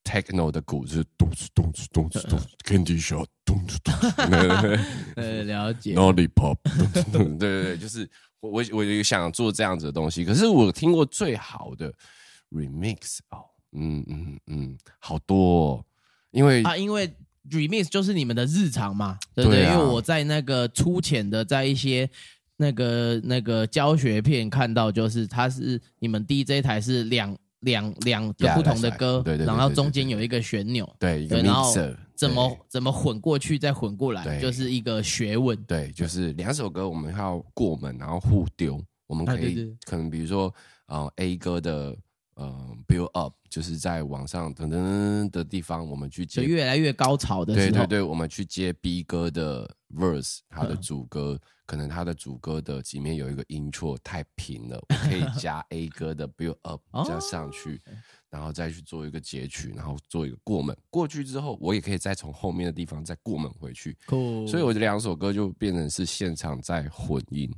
[0.05, 4.81] techno 的鼓，就是咚哧咚哧咚哧咚哧，Candy Shop 咚哧咚哧
[5.17, 5.95] 呃，了解。
[5.95, 6.57] ，Lollipop，
[6.93, 8.09] 对对对，就是
[8.40, 10.25] 我我我也想做这样子的东西。
[10.25, 11.93] 可是我听过最好的
[12.51, 15.37] remix 哦，嗯嗯嗯，好多、
[15.73, 15.85] 哦，
[16.31, 17.12] 因为啊，因为
[17.50, 19.61] remix 就是你们的日常嘛，对不对？
[19.61, 22.09] 对啊因为我在那个粗浅的，在一些
[22.57, 28.98] 那个那个教学片看到，就是它是你们 DJ 台是两两两个 Yeah, 不同的 that's right.
[28.98, 35.57] 歌，对对对然后中间有一个旋钮，对一个对，然后 mixer 怎么怎么混过去再混过来，对就是一个学问。
[35.64, 38.83] 对，就是两首歌我们要过门，然后互丢。
[39.07, 40.52] 我们可以、可能比如说，
[40.87, 41.94] 呃，A 歌的
[42.37, 46.42] 呃 build up，就是在网上等等的地方，我们去接。
[46.42, 57.81] 就越来越高潮的时候，对对对，我们去接 B 歌的 verse，他的嗯主歌，可能他的主歌的里面有一个音错太平了，我可以加 A 歌的 build up 哦加上去，
[58.31, 60.77] 然后再去做一个截取，然后做一个过门。
[60.90, 63.97] 过去之后，我也可以再从后面的地方再过门回去。
[64.07, 67.49] 酷所以我这两首歌就变成是现场在混音，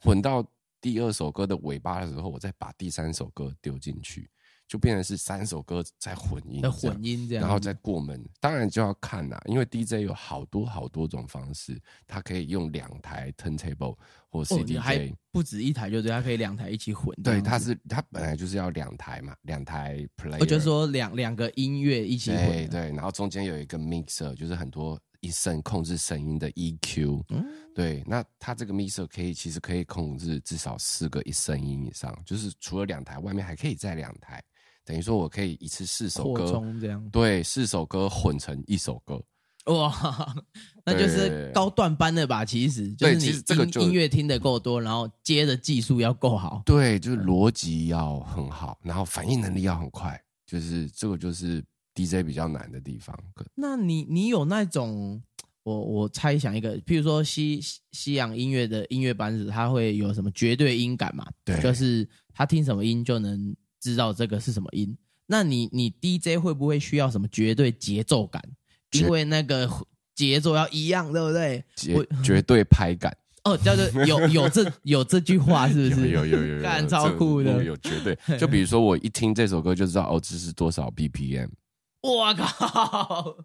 [0.00, 0.44] 混到
[0.82, 4.28] 第二首歌的尾巴的时候，我再把第三首歌丢进去，
[4.66, 8.20] 就变成是三首歌在混音，混音这样，然后再过门。
[8.40, 13.96] 当然就要看啦，因为 DJ 有好多好多种方式，它可以用两台 turntable
[14.28, 17.40] 或哦 CDJ，、还不止一台，就是，它可以两台一起混对。
[17.40, 27.24] 它是它本来就是要两台嘛，两台 player，我就是说两两个音乐一起混，对对，然后中间有一个 mixer，就是很多一声控制声音的 EQ。
[27.30, 27.42] 嗯
[27.74, 34.44] 对，那它这个 mixer 可以其实可以控制至少四个一声音以上，就是除了两台，外面还可以再两台，
[34.84, 37.08] 等于说我可以一次四首歌，充这样。
[37.08, 39.18] 对，四首歌混成一首歌。
[39.66, 40.34] 哇，
[40.84, 42.44] 那就是高段班的吧？
[42.44, 46.60] 其实就是你这个音乐听得够多，然后接的技术要够好。
[46.66, 53.18] 对，就是逻辑要很好，然后反应能力要很快，就是这个就是 DJ 比较难的地方。
[53.54, 55.22] 那你你有那种，
[55.62, 57.60] 我我猜想一个，譬如说西
[57.92, 61.26] 西洋音乐的音乐班子，他会有什么绝对音感嘛？
[61.44, 64.96] 对就是他听什么音就能知道这个是什么音。
[65.26, 68.42] 那你你 DJ 会不会需要什么绝对节奏感？
[68.92, 69.70] 因为那个
[70.14, 71.64] 节奏要一样，对不对？
[71.76, 76.08] 绝绝对拍感，哦，叫做 有有这有这句话是不是？
[76.10, 78.18] 有有有有 超酷的有有绝对。
[78.36, 81.48] 就比如说我一听这首歌就知道哦，这是多少 BPM，
[82.02, 83.36] 我靠，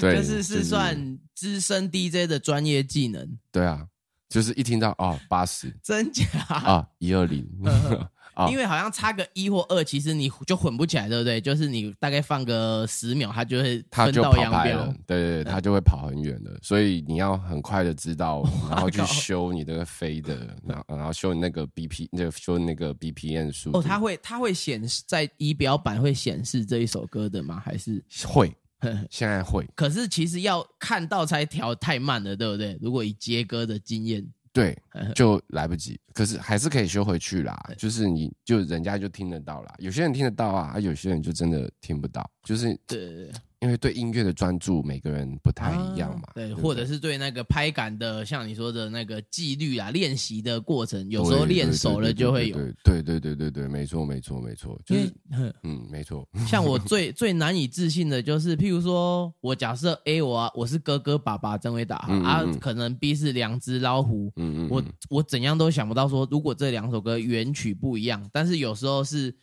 [0.00, 0.64] 对，就是是。
[0.64, 3.86] 算资深 DJ 的专业技能，对啊，
[4.28, 5.70] 就是一听到哦八十。
[5.82, 6.24] 真假？
[6.48, 7.46] 啊一二零
[8.34, 11.40] 啊因为好像差个一或二，其实你就混不起来，对不对？
[11.40, 23.70] 就是你大概放个十秒，它就会分道他就跑扬镳拍了。，对对对，他就会跑很远的，所以你要很快的知道，然后 去修你那个飞的，然后然后修你那个 BP，那个修那个 BPM 数。
[23.72, 27.60] 哦，它会它会显示在仪表板会显示这一首歌的吗？
[27.64, 28.02] 还是？
[28.26, 28.52] 会，
[29.10, 32.76] 现在会，可是其实要看到才调太慢了，对不对？
[32.80, 34.74] 如果以接歌的经验，对，
[35.16, 36.00] 就来不及。
[36.14, 43.32] 可是还是可以修回去啦， 就是你就人家就听得到啦，有些人听得到啊，啊有些人就真的听不到，就是对对对，
[43.64, 52.56] 因为对音乐的专注每个人不太一样嘛啊，对，不或者是对那个拍感的，像你说的那个纪律啊、练习的过程，有时候练熟了就会有。
[52.56, 69.34] 对对对对对对，没错没错没错，就是哼嗯没错，像我 最最难以置信的就是，譬如说我假设 A 我啊我是哥哥爸爸曾伟达嗯嗯啊嗯，可能 B 是两只老虎，嗯嗯，我嗯我怎样都想不到说，如果这两首歌原曲不一样，但是有时候是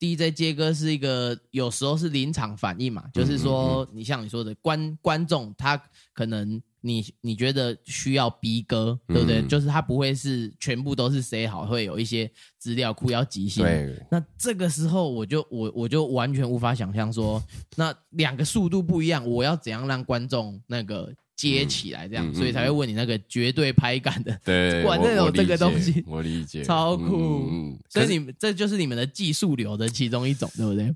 [0.00, 5.80] DJ 接歌是一个，有时候是临场反应嘛，就是说你像你说的观观众他
[6.14, 9.42] 可能你你觉得需要 B 歌，对不对？
[9.42, 13.62] 嗯就是他不会是全部都是 say 好，会有一些资料库要即兴。
[13.62, 17.42] 对那这个时候我就我我就完全无法想象说，
[17.76, 21.12] 那两个速度不一样，我要怎样让观众那个
[21.48, 24.38] 接起来，这样，嗯嗯所以才会问你那个绝对拍感的。
[24.44, 30.94] 对， 果然我这有这个我理解东西我理解， 超酷嗯所以你们这就是你们的技术流的其中一种，对不对？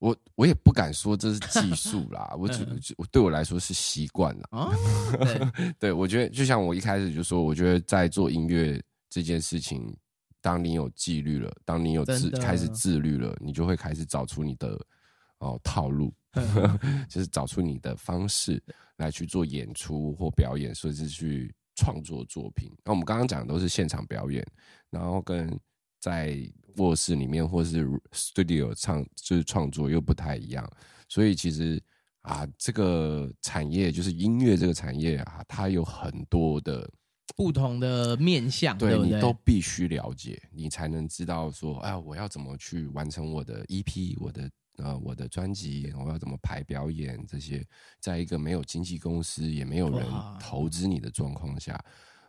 [0.00, 4.48] 我我也不敢说这是技术啦， 我只嗯我对我来说是习惯啦。
[4.50, 4.72] 啊，
[5.24, 8.78] 对，对，我觉得就像我一开始就说，我觉得在做音乐
[9.08, 9.96] 这件事情，
[10.42, 14.78] 当你有纪律了，当你有自开始自律了，你就会开始找出你的
[15.38, 16.12] 哦套路，
[17.08, 18.62] 就是找出你的方式
[18.96, 22.70] 来去做演出或表演，甚至去创作作品。
[22.84, 24.46] 那我们刚刚讲的都是现场表演，
[24.90, 25.58] 然后跟
[26.00, 26.38] 在
[26.76, 30.68] 卧室里面或是 studio 唱就是创作又不太一样，
[31.08, 31.82] 所以其实
[32.22, 36.90] 啊，这个产业就是音乐这个产业啊，它有很多的。
[37.36, 47.64] 不同的面向，对你都必须了解，你才能知道说，哎，我要怎么去完成我的 EP，我的呃我的专辑，我要怎么排表演这些，
[48.00, 50.06] 在一个没有经纪公司也没有人
[50.40, 51.78] 投资你的状况下，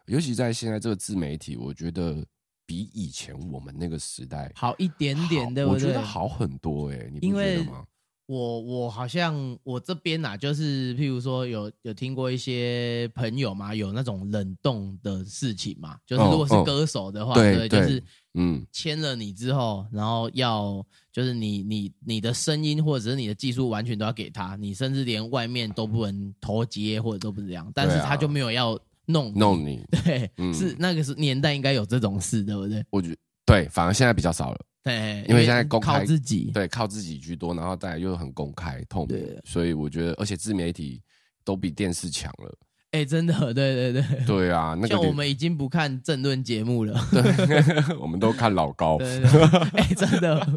[0.06, 2.26] 尤其在现在这个自媒体，我觉得
[2.66, 5.74] 比以前我们那个时代好一点点，好对不对？
[5.74, 7.86] 我觉得好很多哎、你不觉因为得吗？
[8.28, 18.04] 我我好像我这边呐、就是譬如说有有听过一些朋友嘛，有那种冷冻的事情嘛，就是哦如果是哦歌手的话，对对就是
[18.34, 20.84] 嗯，签了你之后，然后要
[21.16, 32.84] 就是你你你的声音或者是你的技术完全都要给他，你甚至连外面都不能投接或者都不是这样，但是他就没有要弄你弄你，对，嗯是那个是年代应该有这种事，对不对？
[32.90, 34.60] 我觉对，反而现在比较少了。
[34.84, 41.02] 对，因为现在公靠开自己，对，靠自己居多，然后再来又很公开透明对，所以我觉得，而且自媒体
[41.46, 42.54] 都比电视强了。
[42.96, 44.04] 哎、真的，对对对。
[44.26, 48.98] 对啊，那个像我们已经不看政论节目了，对，我们都看老高。
[48.98, 50.48] 对对对，哎、真的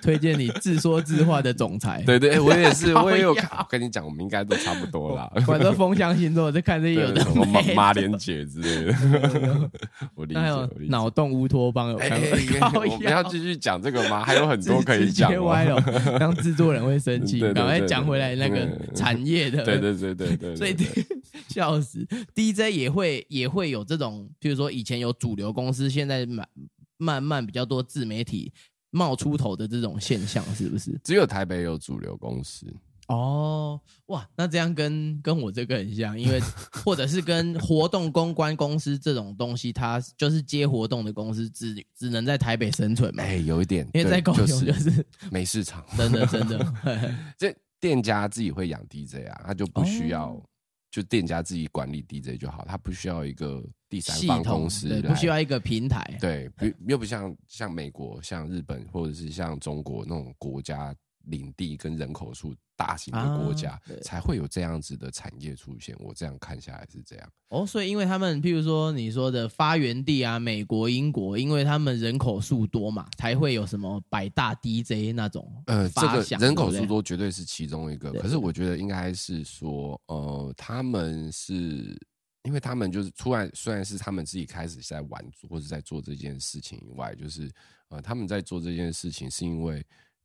[0.00, 3.50] 推荐你自说自话的总裁，对对，哎我也是， 我也有看。
[3.58, 5.30] 我跟你讲，我们应该都差不多啦。
[5.46, 9.70] 反正风象星座在看这些有对，的什么马马连姐之类的，
[10.16, 10.90] 我理解，还有我理解。
[10.90, 14.24] 脑洞乌托邦有哎看我们要继续讲这个吗？
[14.24, 15.32] 还有很多可以讲哦。
[15.32, 15.84] 接歪了，
[16.18, 17.40] 让制作人会生气。
[17.52, 21.04] 赶快讲回来那个嗯产业的，对对对对对，所以对对
[21.76, 26.48] 笑死，DJ 也会也会有这种，譬如说以前有主流公司，现在慢
[26.96, 28.52] 慢慢比较多自媒体
[28.90, 30.98] 冒出头的这种现象，是不是？
[31.04, 32.66] 只有台北有主流公司。
[33.08, 36.40] 哦，哇，那这样跟跟我这个很像，因为
[36.82, 45.84] 或者是跟活动公关公司这种东西，它就是接活动的公司，只只能在台北生存嘛，哎，有一点，因为在高对雄就是没市场。
[45.98, 50.42] 真的真 的，这店家自己会养 DJ 啊，他就不需要，哦
[50.94, 60.94] 就店家自己管理 DJ 就好，他不需要一个第三方，公司来，不需要一个平台，对，不又不像像美国、像日本或者是像中国那种国家
[61.26, 65.96] 领地跟人口数大型的国家啊，才会有这样子的产业出现。
[66.00, 67.32] 我这样看下来是这样。
[67.48, 81.96] 哦，所以因为他们，譬如说你说的发源地啊，美国、英国，因为他们人口数多嘛，才会有什么百大 DJ 那种呃，这个人口数多绝对是其中一个，可是我觉得应该是说，呃，他们是
[82.42, 87.48] 因为他们就是突然虽然是他们自己开始在玩或者在做这件事情以外，就是
[87.88, 89.84] 呃，他们在做这件事情是因为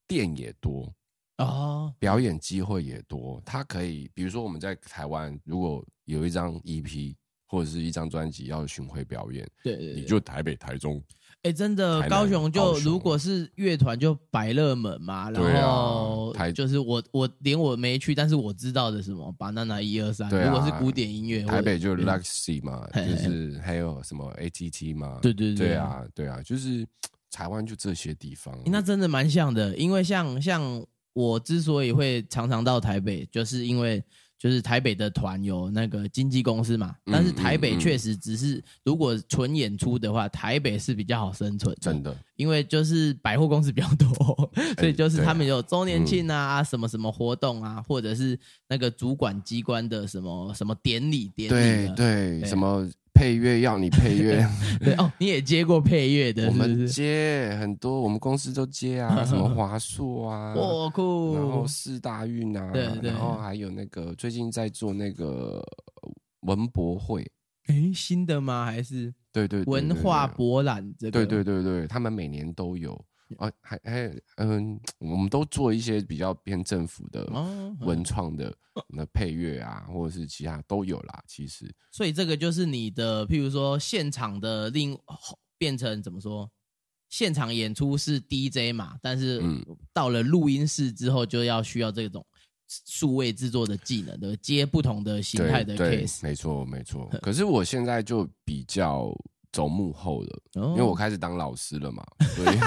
[0.09, 0.91] 店也多，
[1.37, 11.01] 哦，表演机会也多，他可以，比如说我们在台湾，如果有一张 EP 或者是一张专辑要巡回表演，对对对，你就台北、台中，
[11.43, 25.67] 哎，真的，高雄就如果是乐团就百乐门嘛，然后台就是我我连我没去，但是我知道的什么 banana 一二三，如果是古典音乐，台北就对 Luxy 嘛，就是还有什么 ATT 嘛，对对对。
[25.69, 26.85] 对啊，对啊，就是
[27.31, 34.03] 台湾就这些地方，那真的蛮像的，因为像像我之所以会常常到台北，就是因为
[34.37, 42.17] 就是台北的团有那个经纪公司嘛，嗯但是台北确实只是如果纯演出的话，台北是比较好生存的，真的。
[42.37, 48.39] 因为就是百货公司比较多， 所以就是他们有周年庆啊、什么什么活动啊，或者是
[48.69, 52.47] 那个主管机关的什么什么典礼典礼对，对。
[52.47, 52.89] 什么
[53.19, 54.47] 配乐要你配乐，
[54.79, 56.87] 对哦，你也接过配乐的，我们？
[56.87, 61.35] 接很多，我们公司都接啊， 什么华硕啊，哇酷！
[61.35, 65.61] 然后四大运啊，对对然后还有那个最近在做那个
[66.43, 67.29] 文博会，
[67.67, 68.63] 诶，新的吗？
[68.63, 71.11] 还是对对对文化博览这个？
[71.11, 72.97] 对对对对，他们每年都有
[73.37, 78.53] 啊，还还嗯，我们都做一些比较偏政府的哦，文创的
[78.87, 81.23] 那配乐啊，或者是其他都有啦。
[81.27, 84.97] 其实所以这个就是你的，譬如说现场的另
[85.57, 86.49] 变成怎么说？
[87.09, 92.23] 现场演出是 DJ 嘛，但是嗯到了录音室之后，就要需要这种
[92.85, 96.19] 数位制作的技能，对，接不同的形态的，case。
[96.21, 97.09] 没错没错。
[97.19, 99.11] 可是我现在就比较
[99.51, 102.57] 走幕后了，因因为我开始当老师了嘛，所以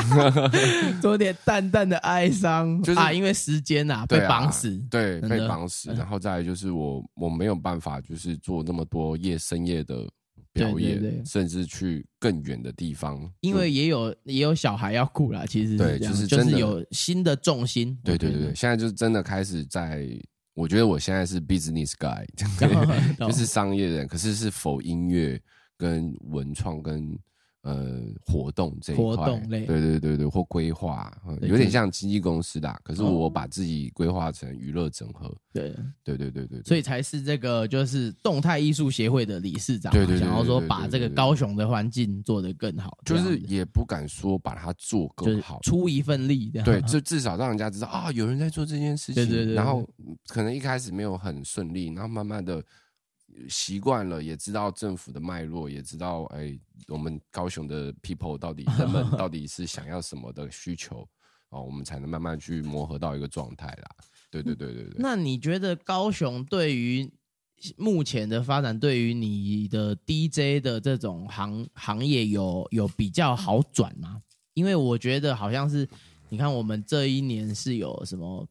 [1.04, 4.76] 有点淡淡的哀伤，就是啊，因为时间呐、被绑死。
[4.90, 10.08] 对，被绑死，然后再来就是我我没有办法就是做那么多夜深夜的
[10.52, 17.96] 表演，对对对甚至去更远的地方，因为也有也有小孩要顾啦，其实对这样就就是真的有新的重心。
[18.02, 20.06] 对对对，现在就是真的开始在，
[20.54, 22.26] 我觉得我现在是 business guy，
[23.24, 25.40] 就是商业人，可是是否音乐
[25.82, 27.18] 跟文创跟
[27.62, 33.10] 呃活动这一块，活动类对对对对，或规划，有点像经纪公司的啊，可是哦。
[33.10, 35.74] 我把自己规划成娱乐整合，对，
[36.04, 36.62] 对对对对，对。
[36.62, 46.64] 所以才是这个就是动态艺术协会的理事长嘛，对对对想要说把这个高雄的环境做得更好，就是也不敢说把它做更好，出一份力，这样。
[46.64, 49.14] 对， 就至少让人家知道啊，有人在做这件事情。
[49.14, 49.88] 对对对对然后
[50.28, 52.62] 可能一开始没有很顺利，然后慢慢的
[53.48, 56.58] 习惯了，也知道政府的脉络，也知道哎，
[56.88, 61.08] 我们高雄的 people 到底人们到底是想要什么的需求
[61.50, 63.90] 哦，我们才能慢慢去磨合到一个状态啦。
[64.30, 64.94] 对对对对对。
[64.96, 67.10] 那你觉得高雄对于
[67.76, 74.22] 目前的发展，对于你的 DJ 的这种行行业有有比较好转吗？
[74.54, 75.88] 因为我觉得好像是，
[76.28, 78.46] 你看我们这一年是有什么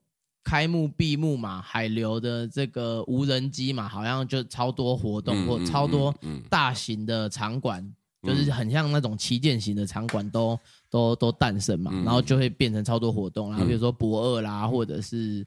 [0.51, 6.13] 开幕、闭幕嘛，海流的这个无人机嘛，好像就超多活动、或超多
[6.49, 7.81] 大型的场馆。
[8.21, 10.59] 就是很像那种旗舰型的场馆都
[10.91, 15.43] 都都诞生嘛，嗯然后就会变成超多活动，然后比如说博二啦，或者是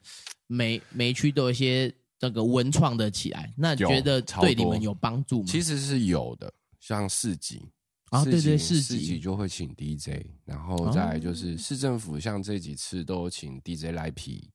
[0.48, 5.46] 每每区都有一些这个文创的起来，那有觉得对你们有帮助吗？
[5.46, 7.62] 其实是有的，像市集。
[8.10, 9.06] 啊对对市市集。
[9.06, 14.50] 集就会请 DJ，然后再来就是市政府像这几次都有请 DJ 来皮，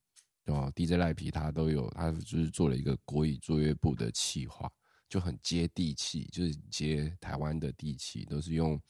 [0.49, 4.67] 对吧？DJ 赖皮他都有，他就是做了一个国语作乐部的企划，
[5.07, 8.81] 就很接地气，就是接台湾的地气，都是用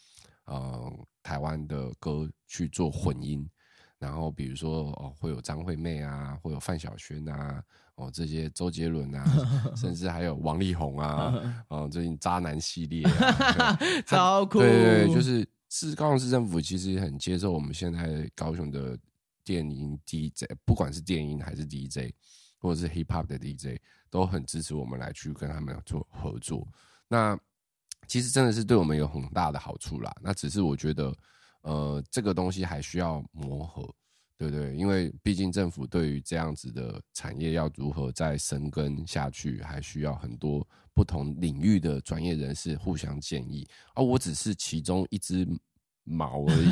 [0.45, 0.89] 呃
[1.21, 3.45] 台湾的歌去做混音。
[3.97, 7.61] 然后比如说哦，会有张惠妹啊，会有范晓萱啊，
[7.95, 11.33] 哦这些周杰伦啊，甚至还有王力宏啊，
[11.67, 13.03] 哦最近渣男系列、
[14.07, 18.97] 超酷，对对对，就是是高雄市政府其实很接受我们现在高雄的
[19.49, 22.13] 电音 DJ，不管是电音还是 DJ，
[22.59, 26.67] 或者是 hip hop 的 DJ，都很支持我们来去跟他们做合作。
[27.07, 27.35] 那
[28.07, 30.15] 其实真的是对我们有很大的好处啦。
[30.21, 31.17] 那只是我觉得，
[31.61, 33.91] 呃，这个东西还需要磨合，
[34.37, 34.75] 对不对？
[34.75, 43.67] 因为毕竟政府对于这样子的产业要如何再生根下去，还需要很多不同领域的专业人士互相建议。
[43.95, 45.43] 而、我只是其中一只
[46.09, 46.71] 毛而已。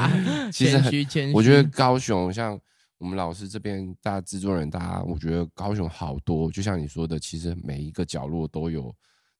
[0.50, 2.58] 其实很谦虚谦虚，我觉得高雄像
[2.98, 8.94] 我们老师这边，大家制作人，大家我觉得高雄好多，就像你说的，其实每一个角落都有，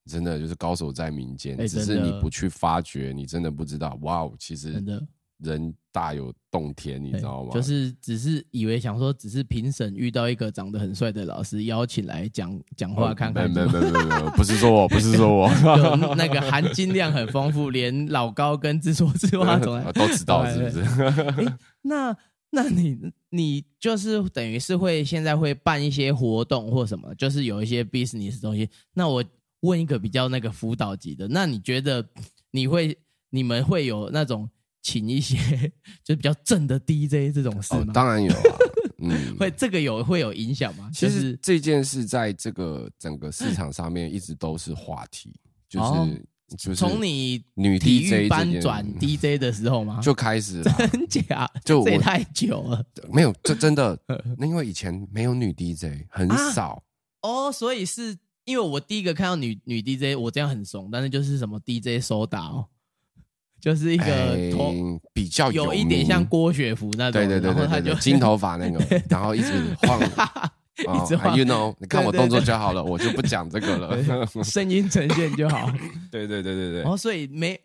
[0.07, 3.99] 真的就是高手在民间，哎只是你不去发掘，你真的不知道。
[4.03, 5.07] 哇哦，其实真的
[5.43, 7.51] 人大有洞天，你知道吗？
[7.53, 15.49] 就是只是以为想说，只是评审遇到一个长得很帅的老师，邀请来讲讲话看看就，没没没没没，不是说我，不是说我，
[16.17, 21.53] 那个含金量很丰富，连老高跟自说自话总来 都知道是不是？
[21.83, 22.17] 那
[22.51, 22.99] 那你
[23.31, 28.69] 你就是等于是会现在会办一些活动或什么，就是有一些 business 的东西。
[28.93, 29.25] 那我
[29.61, 32.05] 问一个比较那个辅导级的，那你觉得
[32.51, 32.97] 你会
[33.31, 34.49] 你们会有那种
[34.83, 35.37] 请一些
[36.05, 38.43] 就比较正的 DJ 这种事哦吗？，当然有啊，
[39.03, 40.91] 嗯，会这个有会有影响吗？
[40.93, 45.35] 其就是实这件事在这个整个市场上面一直都是话题，
[45.69, 46.09] 就是、哦
[46.59, 50.01] 就是从你女 DJ 育这件班转 DJ 的时候吗？
[50.03, 51.49] 就开始了，真假？
[51.65, 53.97] 就这也太久了 没有这真的，
[54.37, 56.83] 那因为以前没有女 DJ，很啊少，
[57.23, 62.67] 哦，所以是因为我第一个看到女女 DJ，我这样很怂，但是就是什么 DJ 手打哦，
[63.61, 64.75] 就是一个哎头、
[65.13, 69.53] 比较有一点像郭雪芙那种，对对对对对对，金头发那个， 然后一直
[69.83, 70.01] 晃。
[70.87, 74.43] 哦一直晃 you know，你看我动作就好了，我就不讲这个了。
[74.43, 75.71] 声音呈现就好。
[76.11, 77.61] 对对对对对然，后所以没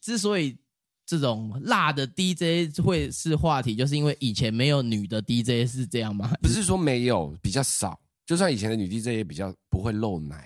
[0.00, 0.56] 之所以
[1.04, 6.30] 这种辣的 DJ 会是话题，就是因为以前没有女的 DJ 是这样吗？
[6.40, 8.00] 不是说没有，比较少。
[8.24, 10.42] 就算以前的女 DJ 也比较不会露奶。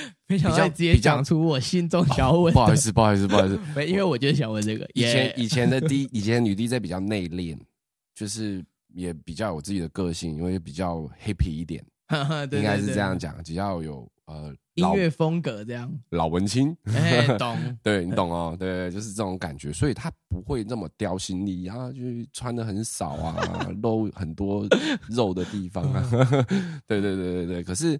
[0.28, 3.58] 没想到直接讲出我心中想要问的、不好意思，不好意思，不好意思。
[3.74, 4.88] 没，因为我就是想问这个。
[4.94, 7.58] 以前耶以前的 D 以前女 DJ 比较内敛，
[8.14, 11.84] 就是也比较有自己的个性，因为比较 happy 一点，
[12.50, 15.90] 对应该是这样讲，比较有呃音老乐风格这样。
[16.10, 16.76] 老文青。
[16.84, 17.56] 哎，懂。
[17.82, 24.66] 对你懂哦，对，就是这种感觉，所以她不会那么雕心力啊，就是穿的很少啊，露很多
[25.08, 26.08] 肉的地方啊，
[26.86, 27.62] 对对对对对。
[27.62, 27.98] 可是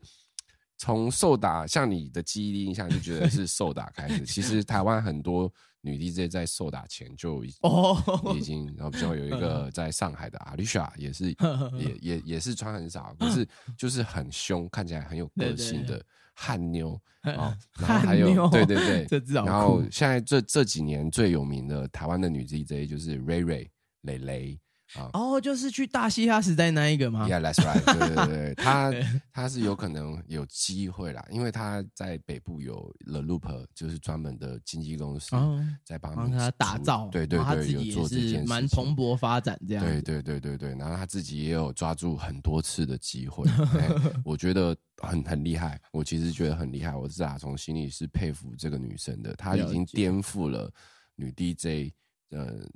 [0.78, 4.24] 从受打，像你的记忆印象就觉得是受打开始。
[4.24, 8.00] 其实台湾很多女 DJ 在受打前就已哦，
[8.36, 11.30] 已经，然后比较有一个在上海的阿丽莎也是
[11.76, 16.00] 也也也是穿很少，可是就是很凶，看起来很有个性的
[16.32, 17.56] 汗妞 啊。
[17.78, 23.70] 然后还有对对对， 然后现在这这几年最有名的台湾的女 DJ 就是瑞瑞
[24.02, 24.58] 蕾蕾。
[24.95, 27.84] 啊，哦，就是去大嘻哈时代那一个吗？Yeah, that's right。
[27.84, 28.93] 对对对， 他
[29.32, 35.36] 他是有可能有机会啦，因为他在北部有 The Loop，就是专门的经纪公司
[35.84, 37.09] 在帮他打造。
[37.12, 39.84] 对对对，有做这件事，蛮蓬勃发展这样。
[39.84, 43.45] 对对对对对，然后他自己也有抓住很多次的机会，
[44.24, 45.80] 我觉得很很厉害。
[45.93, 50.72] 我其实觉得很厉害，我是打从心里是佩服这个女生的，她已经颠覆了
[51.14, 51.93] 女 DJ，
[52.30, 52.66] 呃。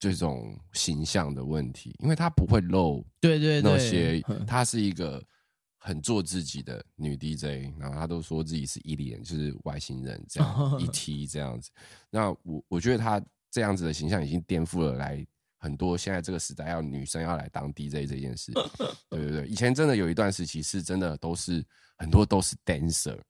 [0.00, 5.22] 这种形象的问题，因为她不会露，对对那些，她是一个
[5.76, 11.70] 很做自己的女 DJ，然后她都说自己是一脸就是外星人这样一 T 这样子。
[12.08, 15.24] 那我我觉得她这样子的形象已经颠覆了来
[15.58, 18.52] 很多现在这个时代要女生要来当 DJ 这件事。
[19.10, 21.62] 对对对，以前真的有一段时期是真的都是
[21.98, 23.20] 很多都是 dancer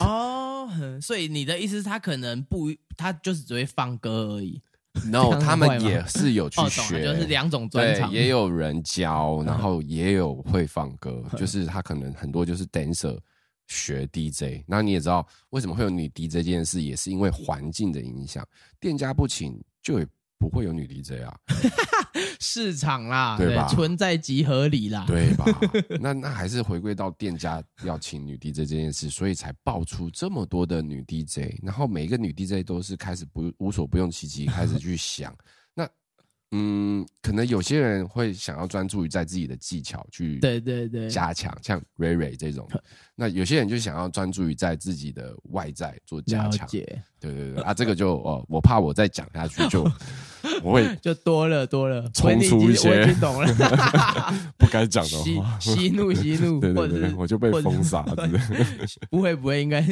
[0.00, 0.68] 哦，
[1.00, 4.62] 所以你的意思是她可能不，她就是只会放歌而已。
[5.10, 13.18] no，他们也是有去学，就是两种专长，也有人教，然后也有会放歌，就是他可能很多就是 dancer
[13.66, 18.46] 学 DJ，那你也知道为什么会有女 DJ 这件事，也是因为环境的影响，
[18.80, 20.04] 店家不请就。
[20.38, 21.34] 不会有女 DJ 啊，
[22.40, 23.66] 市场啦，对吧？
[23.68, 25.44] 存在即合理啦，对吧？
[26.00, 35.34] 那那还是回归到店家要请女 DJ 这件事，所以才爆出这么多的女 DJ，然后每一个女 DJ 都是开始不无所不用其极，开始去想。
[36.56, 42.68] 嗯，可能有些人会想要专注于在自己的技巧去对对对加强，像瑞瑞这种。
[43.16, 46.64] 那有些人就想要专注于在自己的外在做加强。
[46.68, 46.86] 对
[47.18, 49.82] 对对啊，这个就哦，我怕我再讲下去就
[50.62, 53.52] 我会 就多了多了，冲出一些懂了
[54.56, 58.30] 不该讲的话，息怒息怒，对对对，我就被封杀了。
[59.10, 59.84] 不会不会，应该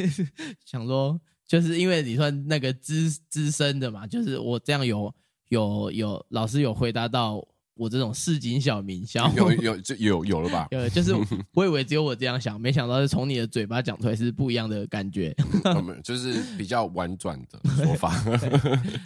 [0.63, 5.13] 想说，就是因为你算那个资资深的嘛，就是我这样有。
[5.53, 7.45] 有有老师有回答到
[7.75, 10.67] 我这种市井小民，想有 有就有有了吧？
[10.71, 11.13] 有，就是
[11.53, 15.35] 我以为只有我这样想，没想到是从你的嘴巴讲出来是不一样的感觉。
[16.03, 18.13] 就是比较婉转的说法。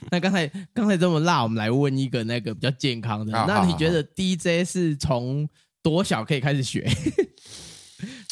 [0.10, 3.32] 那刚才刚才这么辣，我们来问一个那个比较健康的。
[3.46, 5.48] 那你觉得 DJ 是从
[5.84, 6.90] 多小可以开始学？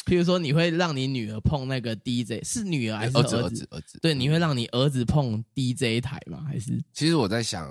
[0.06, 3.36] 譬如说，你会让你女儿碰那个 DJ，是女儿还是儿子？
[3.36, 3.98] 儿子，儿子。
[4.00, 6.44] 对，你会让你儿子碰 DJ 台吗？
[6.46, 6.78] 还是？
[6.92, 7.68] 其实我在想。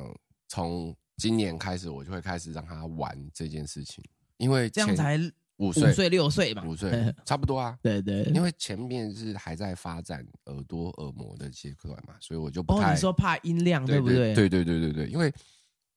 [0.47, 4.03] 从今年开始，我就会开始让他玩这件事情，
[4.37, 5.19] 因为这样才
[5.57, 6.91] 五岁、岁六岁嘛，五岁
[7.25, 7.77] 差不多啊。
[7.81, 12.93] 对对，因为前面是还在发展耳朵耳膜的阶段嘛，所以我就不太。
[12.93, 14.33] 你说怕音量对不对？
[14.33, 15.33] 对对对对对，因为。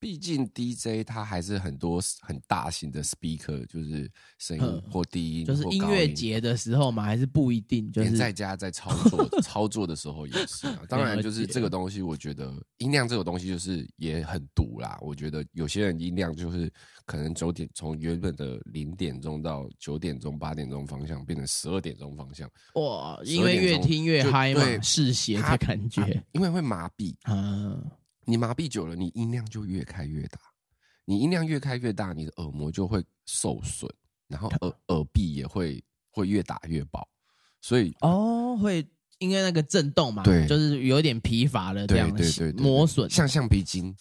[0.01, 7.90] 毕竟 DJ 它还是很多很大型的 speaker，就是声音或低音，就是音乐节的时候嘛，还是不一定。
[7.90, 10.82] 就是在家在操作 操作的时候也是啊。
[10.88, 14.96] 当然，就是这个东西，我觉得音量这个东西就是也很毒啦。
[15.01, 16.70] 我觉得有些人音量就是
[17.05, 22.49] 可能九点从原本的零点钟到九点钟、八点钟方向变成十二点钟方向。
[22.74, 27.76] 哇，因为越听越嗨嘛，嗜血的感觉，因为会麻痹啊。
[28.29, 30.39] 你麻痹久了，你音量就越开越大。
[31.07, 33.91] 你音量越开越大，你的耳膜就会受损，
[34.26, 37.09] 然后耳 耳壁也会会越打越薄。
[37.62, 38.87] 所以哦，会
[39.18, 43.97] 因为那个震动嘛，对，就是有点疲乏了这样子，磨损，像橡皮筋，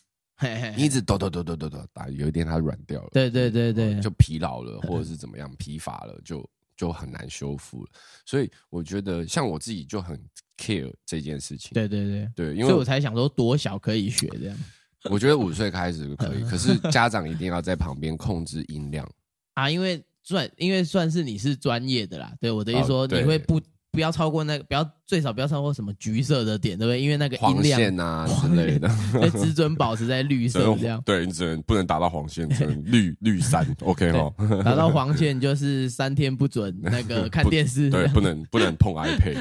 [0.75, 3.09] 你一直抖抖抖抖抖抖打，有一点它软掉了。
[3.13, 6.47] 对对对对，就疲劳了，或者是怎么样疲乏了，就
[6.77, 7.89] 就很难修复了。
[8.25, 10.17] 所以我觉得，像我自己就很。
[10.59, 14.57] care 这件事情，对对对对，因为我才想说多小可以学这样。
[15.03, 19.07] 我觉得五岁开始可以， 可是家长一定要在旁边控制音量
[19.53, 22.35] 啊，因为算因为算是你是专业的啦。
[22.41, 23.61] 对我的意思说，你会不
[23.97, 27.01] 不要超过那个，不要最少不要超过什么橘色的点，对不对？
[27.01, 28.87] 因为那个音量啊之类的，
[29.33, 31.01] 只准保持在绿色这样。
[31.03, 34.31] 对，你只能不能达到黄线，只能绿绿三 OK 哦。
[34.63, 39.35] 达到黄线就是三天不准那个 看电视，对，不能不能碰 iPad。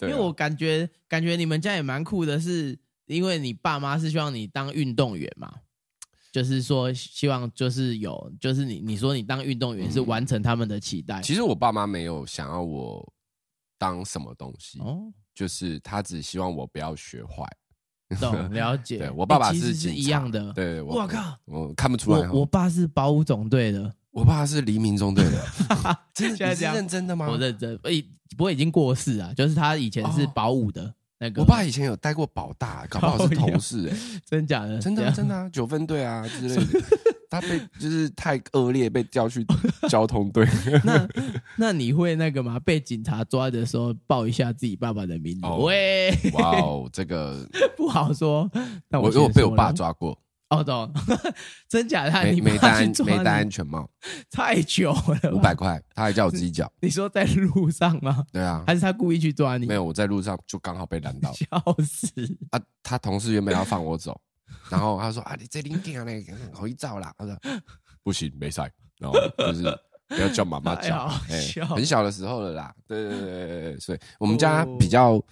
[0.00, 5.52] 因为我感觉感觉你们家也蛮酷的，是因为你爸妈是希望你当运动员嘛，
[6.38, 11.20] 就是说希望就是有就是你你说你当运动员是完成他们的期待。
[11.20, 13.12] 其实我爸妈没有想要我
[13.76, 17.44] 当什么东西哦，就是他只希望我不要学坏。
[18.20, 20.52] 懂 了解，对我爸爸是是一样的。
[20.52, 22.30] 对，我靠，我看不出来。
[22.30, 23.92] 我爸是保五总队的。
[24.12, 25.44] 我爸是黎明中队的，
[26.14, 27.28] 真的你是认真的吗？
[27.28, 28.00] 我认真，诶，
[28.36, 36.80] 不过已经过世啊，就是他以前是哦保五的那个，我爸以前有带过保大，搞不好是同事哎、真假的，真的啊真的啊，九分队啊 之类的。
[37.30, 39.44] 他被就是太恶劣，被调去
[39.86, 40.46] 交通队。
[40.82, 41.06] 那
[41.56, 42.58] 那你会那个吗？
[42.58, 45.40] 被警察抓的时候报一下自己爸爸的名字？
[45.46, 47.46] 哦喂，哇哦，这个
[47.76, 48.50] 不好说。
[48.88, 50.18] 但我先我被我爸抓过，
[50.50, 50.90] 哦，懂，
[51.68, 52.22] 真假的？
[52.24, 53.88] 没你没戴没戴安全帽，
[54.30, 54.92] 太久
[55.22, 56.70] 了，五百块，他还叫我自己缴。
[56.80, 58.24] 你说在路上吗？
[58.32, 59.66] 对啊还，是他故意去抓你？
[59.66, 61.46] 没有我在路上就刚好被拦到 笑
[61.84, 62.08] 死！
[62.50, 62.60] 啊。
[62.82, 64.18] 他同事原本要放我走，
[64.70, 66.12] 然后他说啊，你这零件呢，
[66.54, 67.12] 好一照啦。
[67.18, 67.36] 他说
[68.02, 69.64] 不行，没晒，然后就是
[70.08, 72.74] 不要叫妈妈太叫好，哎笑很小的时候了啦。
[72.86, 75.22] 对对对对对对，所以我们家哦比较。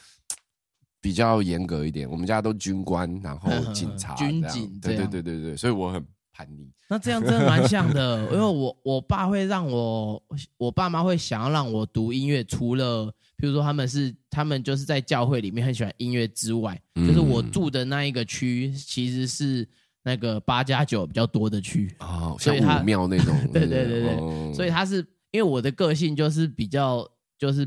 [1.07, 6.69] 比较严格一点，我们家都军官，然后警察军警对对对对对，所以我很叛逆。
[6.89, 10.21] 那这样真的蛮像的， 因为我我爸会让我，
[10.59, 17.07] 我爸妈会想要让我读音乐，除了比如说他们是他们就是在教会里面很喜欢音乐之外，嗯。
[17.07, 19.65] 就是我住的那一个区其实是
[20.03, 24.53] 那个八加九比较多的区，哦，像所以他武庙那种， 对对对对哦。
[24.53, 24.97] 所以他是
[25.31, 27.65] 因为我的个性就是比较就是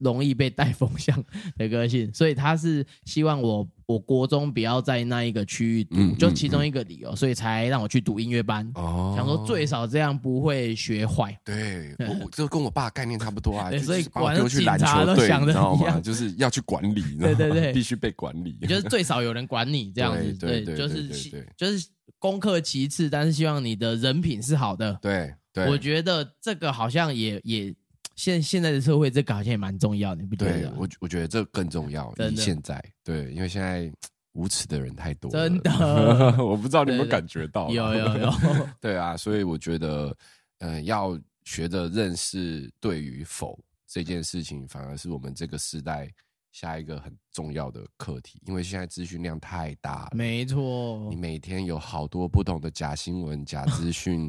[0.00, 1.24] 容易被带风向
[1.56, 8.70] 的个性，所以他是希望我我国中不要在那一个区域读，嗯嗯就其中一个理由，所以才让我去读音乐班。
[8.74, 11.36] 哦想说最少这样不会学坏。
[11.44, 15.80] 对，我我这跟我爸概念差不多啊， 对所以就是把我果然丢去篮警察球队，都想得你知道吗？
[15.82, 21.08] 一样就是要去管理，对对对必须被管理，也 就是最少有人管你这样子，对就是
[21.56, 21.88] 就是
[22.18, 24.98] 功课其次，但是希望你的人品是好的。
[25.00, 27.74] 对对，我觉得这个好像也也
[28.18, 30.70] 现现在的社会，这个好像也蛮重要的，你不觉得吗？
[30.70, 32.12] 对我我觉得这更重要。
[32.18, 33.90] 以现在对，因为现在
[34.32, 35.70] 无耻的人太多了，真的
[36.44, 38.34] 我不知道你有没有感觉到，有有有，
[38.80, 40.14] 对啊，所以我觉得，
[40.58, 43.56] 呃，要学着认识对与否
[43.86, 46.12] 这件事情，反而是我们这个时代
[46.50, 54.28] 下一个很重要的课题，因为现在资讯量太大了，没错你，每天有好多不同的假新闻、假资讯、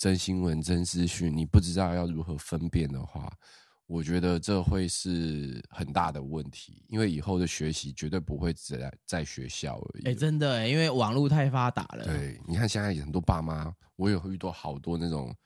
[0.00, 3.30] 真新闻、真资讯，你不知道要如何分辨的话，
[3.84, 10.04] 我觉得这会是很大的问题，因为以后的学习绝对不会只在在学校而已。
[10.08, 15.36] 哎，真的哎，因为网络太发达了，对，你看现在很多爸妈，我有遇到好多那种，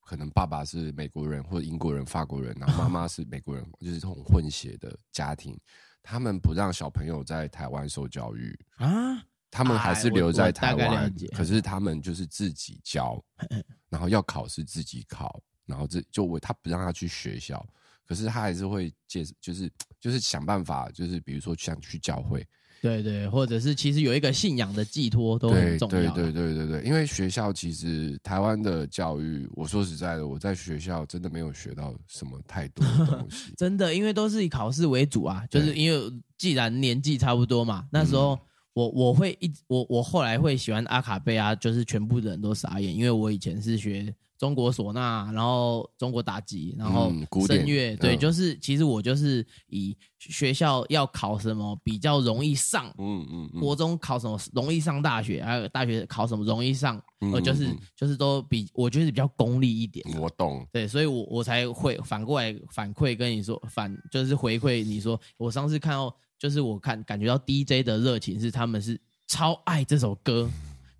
[0.00, 5.58] 可能爸爸是美国人或者英国人、法国人，然后妈妈是美国人，就是这种混血的家庭，
[6.02, 9.24] 他们不让小朋友在台湾受教育，啊，
[9.54, 13.22] 他们还是留在台湾可是他们就是自己教，
[13.88, 17.64] 然后要考试自己考，然后这就我他不让他去学校，
[18.04, 22.44] 可是他还是会介，就是就是想办法，就是比如说想去教会，
[22.82, 33.54] 对对，或者是其实有一个信仰的寄托都对很重要，对对对对对，因为学校其实台湾的教育，我说实在的，我在学校真的没有学到什么太多的东西。
[33.56, 38.18] 真的，因为都是以考试为主啊，就是因为既然年纪差不多嘛，那时嗯。
[38.18, 38.40] 候
[38.74, 47.10] 我我会一我我后来会喜欢阿卡贝啊，就是全部的人都傻眼，因为我以前是学中国唢呐，然后中国打击，然后
[47.46, 52.92] 声乐，对，嗯就是其实我就是以学校要考什么比较容易上。
[52.98, 60.18] 嗯嗯嗯，国中考什么容易上大学，还有大学考什么容易上，嗯呃，就是嗯就是都比我觉得比较功利一点啊。
[60.20, 66.14] 我懂，对，所以我我才会反过来反馈跟你说，反就是回馈你说，我上次看到
[66.44, 70.46] 就是我看感觉到 DJ 的热情是他们是超爱这首歌，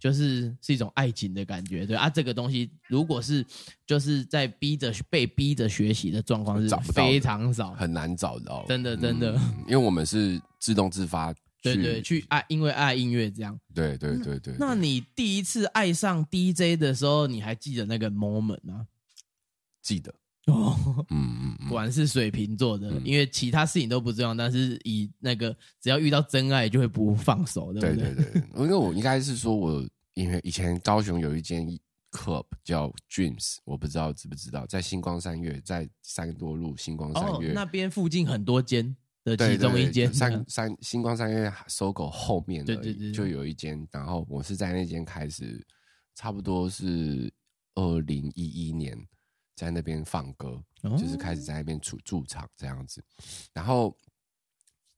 [0.01, 1.84] 就是是一种爱情的感觉。
[1.84, 3.45] 对啊，这个东西如果是
[3.86, 13.55] 就是在逼着被逼着学习的状况是非常少，很难找到，真的真的，嗯因为我们是自动自发 去，对对，去爱因为爱音乐这样。
[13.74, 18.86] 对对对对，那你第一次爱上 DJ 的时候，你还记得那个 moment 吗？
[19.82, 20.14] 记得，
[20.47, 23.03] 哦，嗯嗯然是水瓶座的，嗯。
[23.05, 28.14] 因为其他事情都不重要，但是以那个只要遇到真爱就会不放手，对不对？
[28.14, 29.84] 对对对，因为我应该是说我
[30.14, 31.66] 因为以前高雄有一间
[32.11, 37.53] club 叫 Dreams，我不知道知不知道，在星光三月，在三多路星光三哦，月。
[37.53, 43.11] 那边附近很多间的其中一间，三三星光三月搜狗后面对对对。
[43.11, 45.66] 就有一间，然后我是在那间开始，
[46.14, 47.32] 差不多是
[47.74, 48.97] 二零一一年
[49.55, 50.96] 在那边放歌，哦。
[50.96, 53.05] 就是开始在那边驻驻场这样子，
[53.52, 53.96] 然后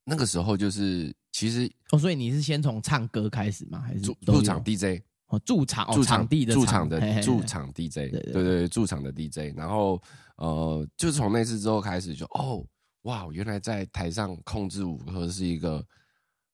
[0.05, 3.81] 那个时候就是其实哦，所以你是先从唱歌开始吗？
[3.81, 8.43] 还是驻驻场 DJ 哦驻场哦驻场地的驻场的驻场 DJ，对对对。
[8.45, 10.01] 对，驻场的 DJ，然后
[10.37, 12.65] 呃，就从那次之后开始就哦，
[13.03, 15.85] 哇，原来在台上控制五颗是一个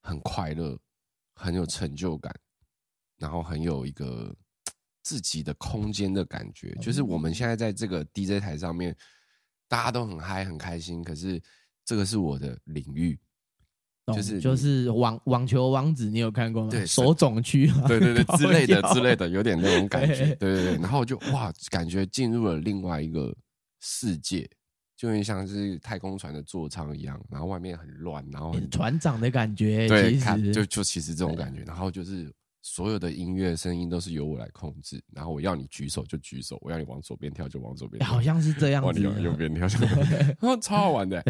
[0.00, 0.78] 很快乐、
[1.34, 2.34] 很有成就感，
[3.18, 4.34] 然后很有一个
[5.02, 6.74] 自己的空间的感觉。
[6.80, 8.96] 就是我们现在在这个 DJ 台上面，
[9.68, 11.40] 大家都很嗨很开心，可是
[11.84, 13.18] 这个是我的领域。
[14.12, 16.70] 就是就是网网球王子，你有看过吗？
[16.70, 20.16] 对手冢区啊，对对对， 之类的之类的，有点那种感觉。
[20.16, 23.32] 对对对对，然后就哇，感觉进入了另外一个
[23.78, 24.50] 世界，
[24.96, 30.18] 就有点像是太空船的座舱一样，然后外面很乱，然后很船长的感觉，对，
[30.52, 32.28] 就就其实这种感觉，然后就是
[32.62, 39.84] 所有的音乐声音都是由我来控制，然后我要你举手就举手，我要你往左边跳就往左边好像是这样子往你往右边跳就，
[40.38, 41.22] 然后超好玩的，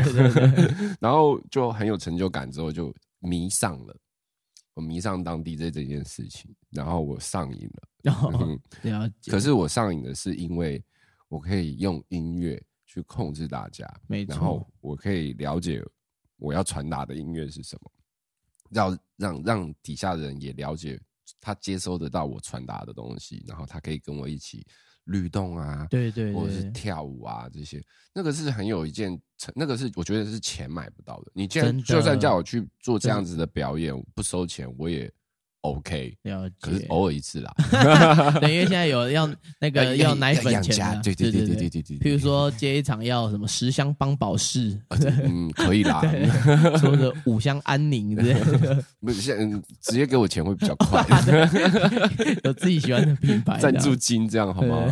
[1.00, 3.96] 然后就很有成就感，之后就迷上了。
[4.74, 7.88] 我迷上当 DJ 这件事情，然后我上瘾了。
[8.02, 10.82] 然后嗯了解，可是我上瘾的是因为
[11.28, 15.82] 我可以用音乐去控制大家，没然后错，我可以了解
[16.36, 17.90] 我要传达的音乐是什么，
[18.70, 20.98] 要让让底下的人也了解
[21.40, 24.66] 他接收得到我传达的东西，然后他可以跟我一起
[25.04, 27.82] 律动啊，对对或者是，跳舞啊这些，
[28.14, 29.20] 那个是很有一件，
[29.54, 31.32] 那个是我觉得是钱买不到的。
[31.34, 35.12] 你既然就算叫我去做这样子的表演，不收钱我也
[35.62, 37.54] OK，要可是偶尔一次啦。
[38.40, 41.98] 对，因为现在有要那个要奶粉钱的，对对对对对对。
[41.98, 46.00] 譬如说接一场要什么十箱邦宝适，嗯，可以啦。
[46.82, 48.22] 或者五箱安宁的，
[49.00, 51.06] 不是，直接给我钱会比较快。
[52.42, 54.84] 有自己喜欢的品牌，赞助金这样好吗？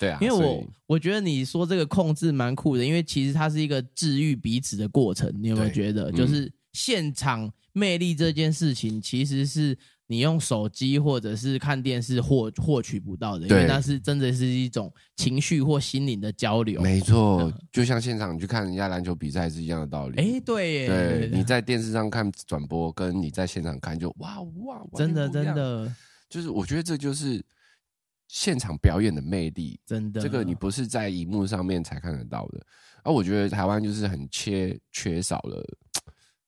[0.00, 5.30] 对啊，因为我我觉得你说这个控制蛮酷的，因为其实它是一个治愈彼此的过程。
[5.38, 7.52] 你有没有觉得，就是现场？
[7.72, 16.82] 魅力这件事情，其实是你用手机或者是看电视获获取不到的，因为对那是真的是一种情绪或心灵的交流。
[16.82, 20.20] 没错嗯，就像现场你去看人家篮球比赛是一样的道理。
[20.20, 25.90] 哎，对耶，对，你在电视上看转播，跟你在现场看就哇哇，真的真，的
[26.28, 27.42] 就是我觉得这就是
[28.28, 29.80] 现场表演的魅力。
[29.86, 32.60] 真的，这个你不是在荧幕上面才看得到的。
[33.04, 35.64] 而我觉得台湾就是很缺缺少了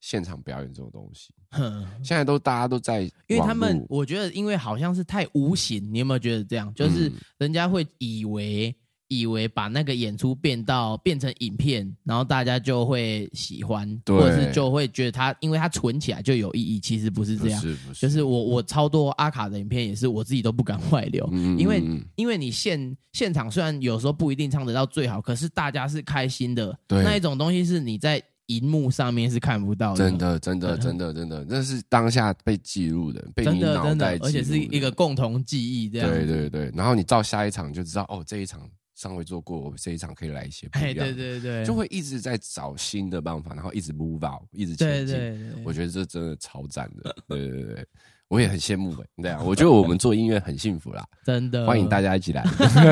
[0.07, 1.33] 现场表演这种东西。
[1.53, 6.73] 哼 现在都大家都在因为他们，我觉得，因为好像是太无形，你有没有觉得这样？
[6.75, 8.77] 就是嗯人家会以为
[9.09, 16.79] 以为把那个演出变到变成影片，然后大家就会喜欢，或者是就会觉得它，因为它存起来就有意义。
[16.79, 21.83] 其实不是这不样，是不是，就是我我超多阿卡的影片也是我自己都不敢外流，嗯因为
[22.17, 36.15] 因为你现现场虽然有时候不一定唱得到最好，可是大家是开心的，对那一种东西是你在荧幕上面是看不到的，真的真的嗯真的真的，那是当下被记录的，被真你脑的的袋，记录的，而且是一个共同记忆这样子。
[36.15, 45.17] 对对对，然后你到下一场就知道哦，这一场上回做过，我这一场可以来一些不一哎，样的，对对对，就会一直在找新的办法，然后一直 move out，一直前对进。
[45.17, 47.87] 对对，我觉得这真的超赞的，对对对对，
[48.29, 52.01] 我也很羡慕哎，对啊，我觉得我们做音乐很幸福啦， 真的欢迎大。
[52.01, 52.45] 家一起来。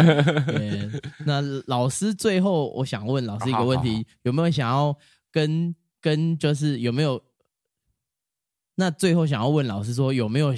[0.47, 0.91] 对，
[1.27, 4.97] 那老师最后我想问老师一个问好好题，有没有想要
[5.33, 7.21] 跟跟就是有没有？
[8.75, 10.55] 那最后想要问老师说，有没有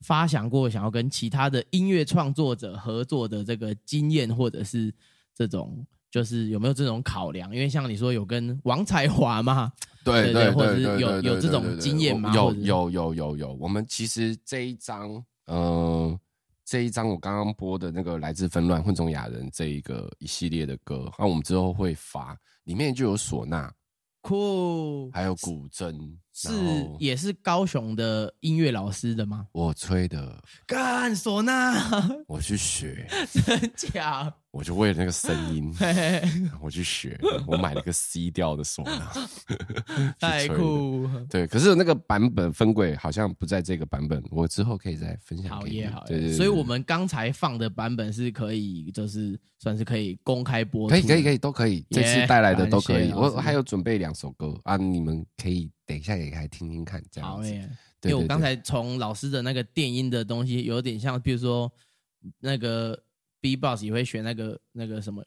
[0.00, 4.92] 发想过想要跟其他的音乐创作者合作的这个经验，或者是
[5.34, 7.54] 这种就是有没有这种考量？
[7.54, 9.72] 因为像你说有跟王彩华嘛，
[10.04, 16.20] 对对或者是有有这种经验吗有有有有有，我们其实这一张，呃，
[16.62, 23.72] 这一张我刚刚播的那个来自纷乱混种雅人这一个一系列的歌，那我们之后会发，里面就有唢呐，
[24.26, 25.96] 酷，还有古筝，
[26.32, 26.50] 是
[26.98, 29.46] 也是高雄的音乐老师的吗？
[29.52, 31.72] 我吹的，干唢呐，
[32.26, 34.34] 我去学， 真假？
[34.56, 35.72] 我就为了那个声音，
[36.60, 39.12] 我去学，我买了个 C 调的唢呐，
[40.18, 40.48] 太。
[40.48, 41.06] 酷！
[41.28, 45.84] 对，可是那个版本分轨好像不在这个版本，我之后可以再分享给你。
[45.84, 46.32] 好耶，好对对！
[46.32, 53.12] 所以我们刚才放的版本是可以，就是算是可以公开播出，可以可以可以都可以，这次带来的都可以。
[53.12, 57.36] 我还有准备两首歌啊，你们可以等一下也可以听听看，这样子。
[57.36, 57.68] 好耶！
[58.00, 61.70] 对对对因为我刚才从老师的那个电音的东西，有点像，比如说
[62.40, 62.98] 那个
[63.40, 65.24] B-box 也会选那个那个什么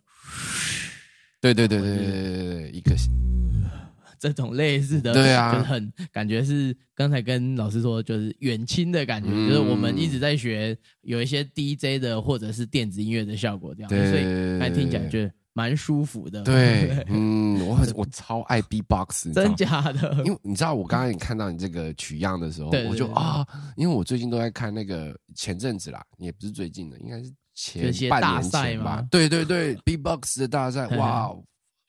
[1.42, 2.96] 对对对对对对对对，一个
[4.20, 15.20] 这种类似的，对啊就很感觉是刚才跟老师说，就是远亲的感觉，嗯就是我们一直在学有一些 DJ 的或者是电子音乐的效果这样，对所以还听起来就
[15.54, 16.44] 蛮舒服的。
[16.44, 20.12] 对， 嗯，我很我超爱知道真假的？
[20.26, 23.48] 因为你知道，我刚刚也看到你这个取样的时候，对对对我就啊，
[23.78, 29.08] 因为我最近都在看那个前阵子啦，也不是最近的，应该是前半年大赛前吧吗。
[29.12, 31.30] 对对对，B-box 的大赛， 哇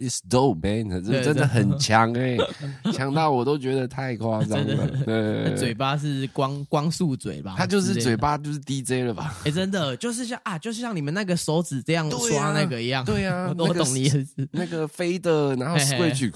[0.01, 2.37] ，，It's dope man，这真的很强哎、
[2.93, 4.89] 强到我都觉得太夸张了。
[5.07, 8.17] 对，嘴巴是光光速嘴巴，他就是嘴。
[8.17, 9.33] 巴就是 DJ 了吧？
[9.45, 13.05] 哎、真的就是像啊，就是像你们那个手指这样对刷啊那个一样。
[13.05, 14.49] 对啊 我懂你意思。
[14.51, 16.33] 那个飞的，然后 Switch，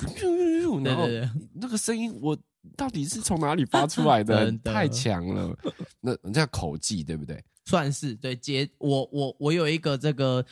[0.84, 1.08] 然后
[1.54, 2.36] 那个声音我
[2.76, 4.50] 到底是从哪里发出来的？
[4.52, 5.56] 的太强了。
[6.00, 7.42] 那人家口技对不对？
[7.66, 10.44] 算是对节我我我有一个这个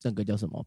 [0.00, 0.64] 这个叫什么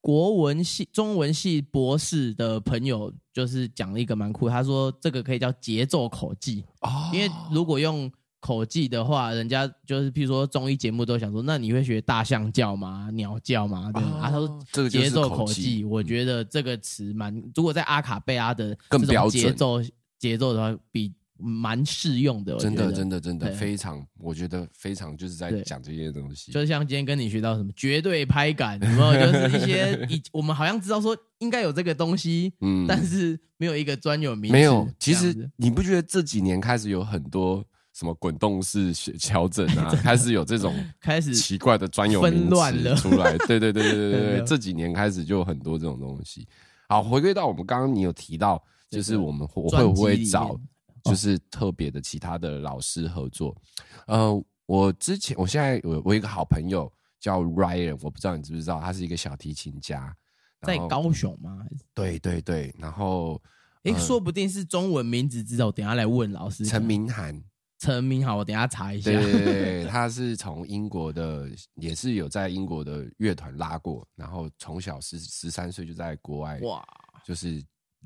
[0.00, 8.10] 国文系中文系博士的朋友，就是讲了一个蛮酷，他说这个可以叫节奏口技，哦因为如果用
[8.42, 13.08] 口技的话，人家就是譬如说综艺节目都想说，那你会学大象叫吗？
[13.12, 13.90] 鸟叫吗？
[13.94, 19.80] 对、哦啊，他说这个节奏口技，我觉得这个词蛮，如果在阿卡贝拉的这种节奏
[20.18, 21.14] 节奏的话，比
[21.44, 26.52] 蛮适用的，真的真的真的非常，我觉得非常就是在讲这些东西。
[26.52, 29.32] 就像今天跟你学到什么绝对拍感，有没有？
[29.32, 34.52] 就是一些以我们好像知道说应该有这个东西，嗯但是没有一个专有名词。
[34.52, 43.36] 没有，其实你不觉得这几年开始有很多什么滚动式调整啊， 开始有这种 开始奇怪的专有纷名词出来？
[43.46, 46.46] 对对对对对对 这几年开始就有很多这种东西。
[46.88, 50.58] 好，回归到我们刚刚你有提到，就是我们我会不会找
[51.04, 53.56] 就是特别的其他的老师合作？
[54.06, 56.90] 呃，我之前我现在有我一个好朋友
[57.20, 60.14] 叫 Ryan，我不知道你知不知道，他是一个小提琴家，
[60.62, 61.64] 在高雄吗？
[61.94, 63.40] 对对对，然后
[63.84, 65.66] 诶，说不定是中文名字，知道？
[65.66, 66.64] 我等下来问老师。
[66.64, 67.42] 陈明涵。
[67.82, 69.10] 陈明好，我等一下查一下。
[69.10, 76.80] 对对对对，他是从英国的，也是有在英国的乐团拉过，然后从小十十三岁就在国外，哇
[77.26, 77.60] 就是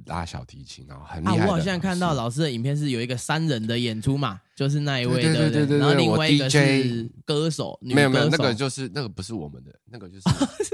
[0.07, 1.33] 拉小提琴，然后很厉啊！
[1.33, 10.23] 害啊我好像看到老师的影片是有一个三人的演出嘛，就是那一位对对的，对对对然后另外一个是歌手，没有没有，那个就是那个不是我们的，那个就是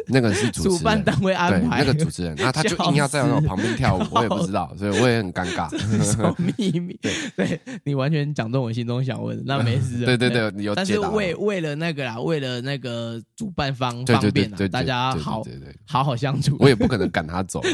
[0.06, 0.78] 那个是主。
[0.78, 5.68] 办单位安对，排那个主持人，然后他就 硬要在我旁边跳舞，我也不知道，所以我也很尴尬。
[6.04, 6.96] 什么秘密？
[7.36, 7.60] 对。
[7.84, 10.04] 你完全讲中我心中想问的，那 没事。
[10.04, 10.98] 对对对，你有但是。
[11.00, 15.76] 为为了那个啦，为了那个主办方对方便啦，对对对，大家好对对对。
[15.86, 16.56] 好好相处。
[16.60, 17.66] 我也不可能赶他走啊，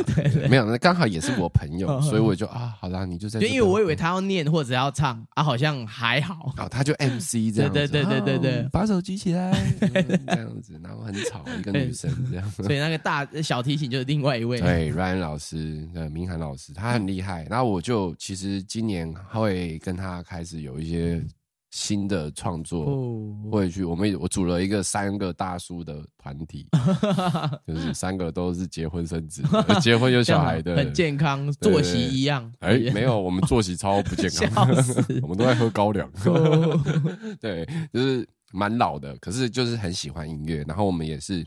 [0.48, 2.02] 没有，那刚好也是我朋友，嗯。
[2.02, 6.55] 所以我就啊，好啦，你就在因为我以为他要念或者要唱啊，好像还好。
[6.57, 9.92] 好，他就 MC 这样子，对对对对对对啊把手举起来，嗯
[10.28, 12.49] 这样子，然后很吵，一个女生这样。
[12.62, 14.61] 所以那个大小提琴就是另外一位。
[14.61, 17.44] 对，Ryan 老师，呃，明涵老师，他很厉害。
[17.51, 21.20] 然后我就其实今年会跟他开始有一些
[21.70, 26.66] 新的创作，哦，会去我们我组了一个三个大叔的团体，
[27.66, 29.42] 就是三个都是结婚生子，
[29.80, 32.50] 结婚有小孩的，很健康，作息一样。
[32.60, 34.66] 哎，没有，我们作息超不健康
[35.22, 36.10] 我们都在喝高粱。
[36.24, 36.80] 哦
[37.40, 40.64] 对，就是蛮老的，可是就是很喜欢音乐。
[40.66, 41.44] 然后我们也是，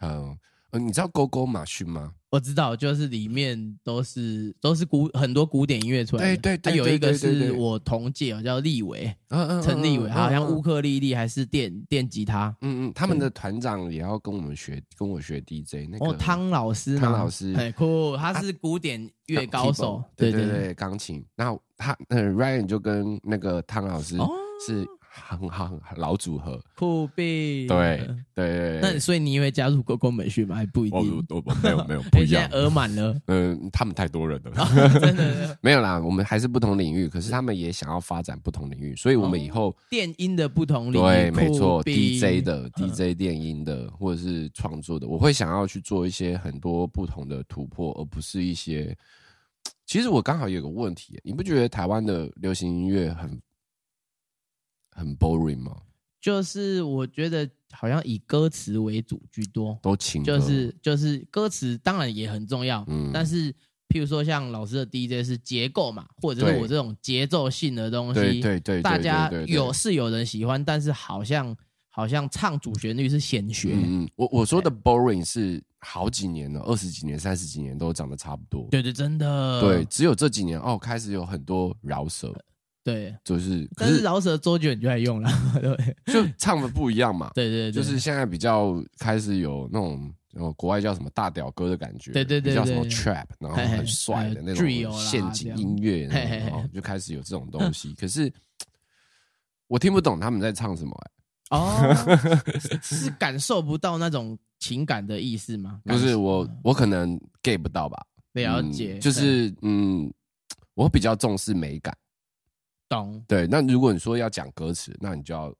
[0.00, 0.36] 嗯、
[0.72, 2.12] 呃，你知道勾勾马逊吗？
[2.30, 6.36] 我知道，就是里面都是都是古很多古典音乐出来的。
[6.36, 12.54] 对对对他有一个是我同届哦，叫立伟，嗯嗯陈立伟，他好像乌克，丽丽还是电电吉他。
[12.60, 21.24] 嗯嗯，他们的团长也要跟我们学，跟我学 DJ 那个哦，汤老师，汤老师很酷，他是古典乐高手对对对对，钢琴。
[21.34, 24.30] 然后他呃 Ryan 就跟那个汤老师哦
[24.64, 24.86] 是
[25.20, 27.68] 很好老组合，酷毙。
[27.68, 28.80] 对对对。
[28.80, 30.56] 那所以你也会加入狗狗美训吗？
[30.56, 31.24] 还不一定。
[31.28, 34.52] 我我没有没有因 不一样在，额满了，嗯，他们太多人了。
[35.00, 35.58] 真的。
[35.62, 48.96] 没有啦，我们还是不同领域，可是他们也想要发展不同领域，所以我们以后、电音的不同领域，对，没错，DJ 的、DJ 电音的，或者是创作的，我会想要去做一些很多不同的突破，而不是一些。
[49.86, 53.40] 其实我刚好有个问题，你不觉得台湾的流行音乐很
[54.92, 55.76] 很 boring 吗？
[56.20, 60.38] 就是我觉得好像以歌词为主居多，都情歌。
[60.38, 63.10] 就是就是歌词当然也很重要，嗯。
[63.12, 63.50] 但是
[63.88, 71.56] 譬如说像老师的 DJ 是结构嘛，或者是我这种节奏性的东西，对对对对大家有是有人喜欢，但是好像
[71.88, 78.68] 好像唱主旋律是显学，嗯嗯，我我说的 boring 是好几年了，二十几年、三十几年都长得差不多。
[78.70, 79.60] 对对，真的。
[79.62, 82.30] 对，只有这几年哦，开始有很多饶舌，
[82.82, 87.30] 对，就是可但是是饶舌周杰伦就在用了， 对就唱的不一样嘛。
[87.34, 97.92] 对对，对就是现在比较开始有那种呃国外叫什么大屌哥的感觉，对对对叫什么对 trap，然后嘿嘿很帅的那种 drill 啦陷阱音乐，这样嘿嘿嘿然后就开始有这种东 西。
[97.94, 98.32] 可是
[99.66, 100.90] 我听不懂他们在唱什么、
[101.52, 101.94] 欸，哦，
[102.60, 105.80] 是是感受不到那种情感的意思吗？
[105.84, 108.02] 不是我我可能 get 不到吧？
[108.32, 110.10] 嗯了解，就是嗯，
[110.74, 111.94] 我比较重视美感。
[112.90, 113.24] 懂。
[113.26, 115.54] 对，那如果你说要讲歌词，那你就要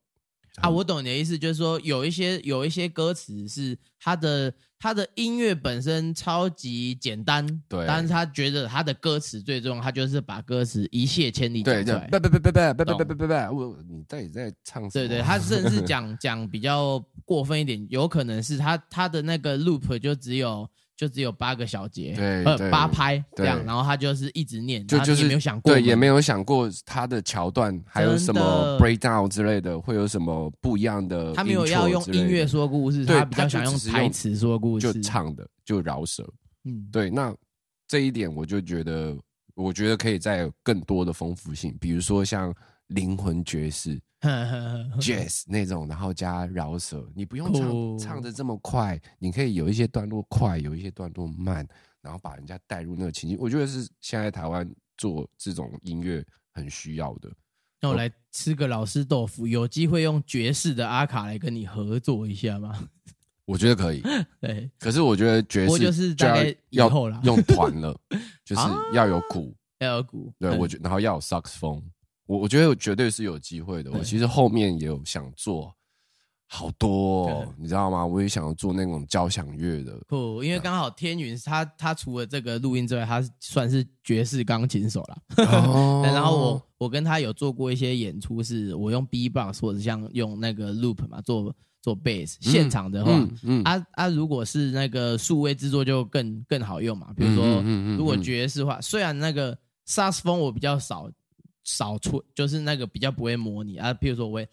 [0.56, 12.08] 啊，我懂你的意思，就是说有一些有一些歌词是他的他的音乐本身超级简单，对但是他觉得他的歌词最重要，他就是把歌词一泻千里对对，讲出来。
[12.08, 14.90] 不不不不不不不懂不不不，我你到底在唱什么？
[14.90, 20.68] 对对，他甚至讲讲比较过分一点，有可能是他他的那个 loop 就只有
[21.00, 31.32] 就只有八个小节，呃对对八拍这样，然后他就是一直念，就就是没有想过，对，也没有想过他的桥段还有什么 breakdown 之类的，会有什么不一样的。
[31.32, 36.22] 他没有要用音乐说故事，对他比较想用台词说故事，就唱的就饶舌。
[36.64, 37.34] 嗯，对，那
[37.88, 39.16] 这一点我就觉得，
[39.54, 42.54] 我觉得可以再有更多的丰富性，比如说像
[42.90, 44.00] 灵魂爵士
[45.00, 51.66] jazz 那种，然后加饶舌，你不用唱酷唱的这么快，你可以有一些段落快，有一些段落慢，
[52.00, 53.38] 然后把人家带入那个情境。
[53.40, 57.30] 我觉得是现在台湾做这种音乐很需要的。
[57.80, 62.88] 那我来吃个老师豆腐，有机会用爵士的阿卡来跟你合作一下吗？
[63.46, 64.02] 我觉得可以，
[64.38, 67.98] 对，可是我觉得爵士要就是大概以要后啦用团了，
[68.44, 71.82] 就是 啊要有鼓，要有鼓，对嗯我觉然后要有萨克斯风，
[72.30, 73.90] 我我觉得绝对是有机会的。
[73.90, 75.74] 我其实后面也有想做
[76.46, 78.06] 好多、哦，你知道吗？
[78.06, 85.18] 我也想要做那种交响乐的，不，因为刚好天云他他除了这个录音之外，他算是爵士钢琴手了。
[85.44, 91.52] 哦然后我我跟他有做过一些演出，是我用 B-box 或者像用那个 loop 嘛做
[91.82, 97.12] 做 bass，现场的话，嗯嗯啊啊，如果是那个数位制作就更更好用嘛。
[97.16, 97.60] 比如说，
[97.96, 101.10] 如果爵士化，虽然那个萨克斯风我比较少
[101.64, 103.92] 少出，就是那个比较不会模拟啊。
[103.94, 104.48] 譬如说我会，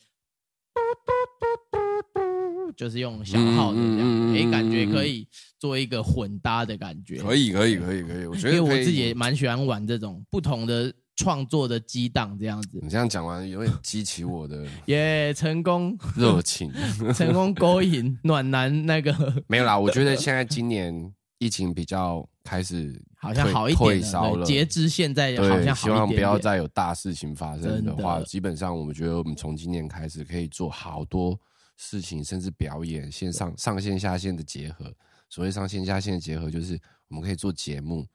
[2.76, 5.28] 就是用小号的这样，嗯嗯嗯嗯诶，感觉可以
[5.58, 7.18] 做一个混搭的感觉。
[7.18, 12.80] 可以可以可以可以，我觉因为我得可以自己也蛮喜欢玩这种不同的创作的激荡这样子。
[12.84, 16.72] 你这样讲完，有点激起我的 耶、成功热情。
[17.16, 20.94] 成功勾引暖男那个，没有啦，我觉得现在今年
[21.38, 23.96] 疫情比较开始好像好一点了。
[23.96, 31.40] 退烧了，截至现在好对，像好一点希望不要再有大事情发生的话，的基本上我们觉得我们从今年开始可以做好多
[31.76, 34.94] 事情，甚至表演线上上线下线的结合。
[35.30, 36.80] 所谓上线下线的结合，就是
[37.10, 38.06] 我们可以做节目，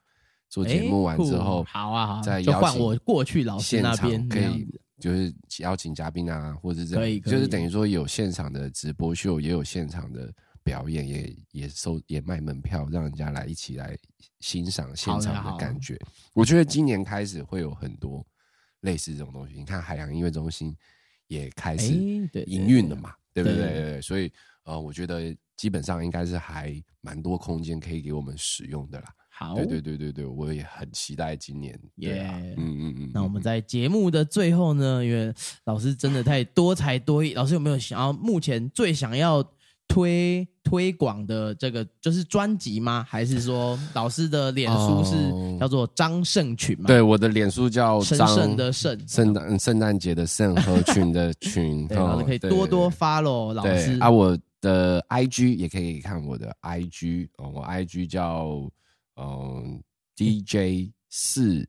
[0.49, 4.67] 做节目完之后好啊好啊，再邀请就换我过去老师现场那边可以。
[5.01, 10.33] 就是邀请嘉宾啊，或者是就是等于说有现场的直播秀，也有现场的
[10.65, 13.97] 表演，也也收也卖门票，让人家来一起来
[14.41, 15.99] 欣赏现场的感觉。
[16.33, 18.25] 我觉得今年开始会有很多
[18.81, 19.55] 类似这种东西。
[19.55, 20.77] 你看海洋音乐中心
[21.27, 21.93] 也开始
[22.47, 23.59] 营运了嘛，对不对？
[23.59, 24.33] 对对对，所以
[24.65, 29.15] 呃，我觉得基本上应该是还蛮多空间可以给我们使用的啦。
[29.35, 31.73] 好，对对对对对，我也很期待今年。
[31.97, 33.11] 耶嗯嗯嗯。
[33.15, 35.35] 那我们在节目的最后呢，因为
[35.65, 39.43] 老师真的太多才多艺，老师有没有想要目前最想要
[39.89, 43.05] 推推广的这个就是专辑吗？
[43.09, 46.87] 还是说老师的脸书是哦叫做张胜群吗？
[46.87, 58.71] 对，，我的脸书叫神张圣的圣，圣诞圣诞节的圣和群的群， 对，老师哦可以多多 follow 老师啊，我的 IG 也可以看我的 IG 哦，我 IG 叫
[59.17, 59.83] 嗯
[60.17, 61.69] DJ 四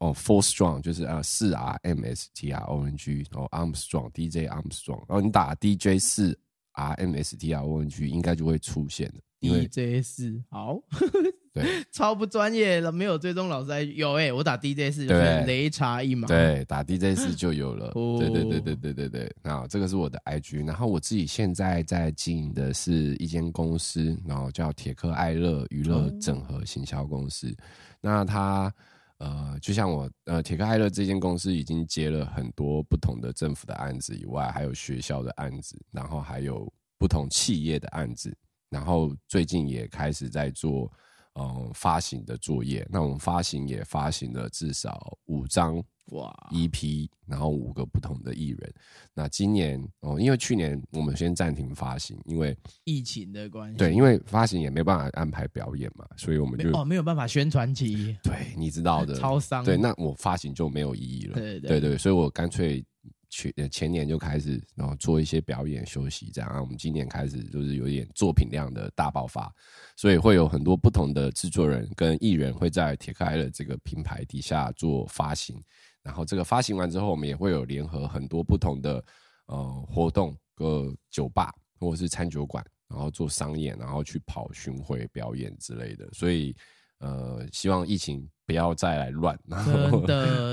[0.00, 5.98] 哦 Four Strong，就是啊四 R M S T R O N G，然后 Armstrong DJ Armstrong，然后你打 DJ
[5.98, 6.38] 四
[6.76, 10.78] R M S T R O N G 应该就会出现的，因为 DJ 四好，
[11.52, 17.92] 对超不专业了，没有追踪老师 IG 有哎、我打 DJ 四就对是雷查一码，对，打 DJ 四就有了。
[17.94, 19.34] 哦对对对对对对对。
[19.42, 27.54] 那这个是我的 IG，然后我自己现在在经营的是一间公司，然后叫铁克爱乐娱乐整合行销公司。
[28.02, 28.72] 那它
[29.18, 38.36] 呃，就像我呃，铁克艾乐这间公司已经接了很多不同的政府的案子以外，还有学校的案子，然后还有不同企业的案子，
[38.70, 40.90] 然后最近也开始在做。
[41.38, 48.74] 嗯，发行的作业，那我们发行也发行了至少五张哇，EP，然后五个不同的艺人。
[49.12, 61.34] 那今年哦，因为去年我们先暂停发行，因为疫情的关系，对，因为发行也没办法安排表演嘛，所以我们就哦没有办法宣传期，对你知道的， 超商对，那我发行就没有意义了。
[61.34, 62.84] 对对对对，所以我干脆
[63.28, 66.48] 去呃前年就开始，然后做一些表演休息，这样。
[66.48, 69.52] 啊我们今年开始就是有点作品量的大爆发，
[69.96, 75.60] 所以会有很多不同的制作人跟艺人会在铁克爱乐这个品牌底下做发行。
[76.06, 79.04] 然后这个发行完之后，我们也会有联合很多不同的
[79.46, 86.08] 呃活动，个酒吧或者是餐酒馆，然后做商演，然后去跑巡回表演之类的。
[86.12, 86.54] 所以
[87.00, 89.38] 呃，希望疫情不要再来乱。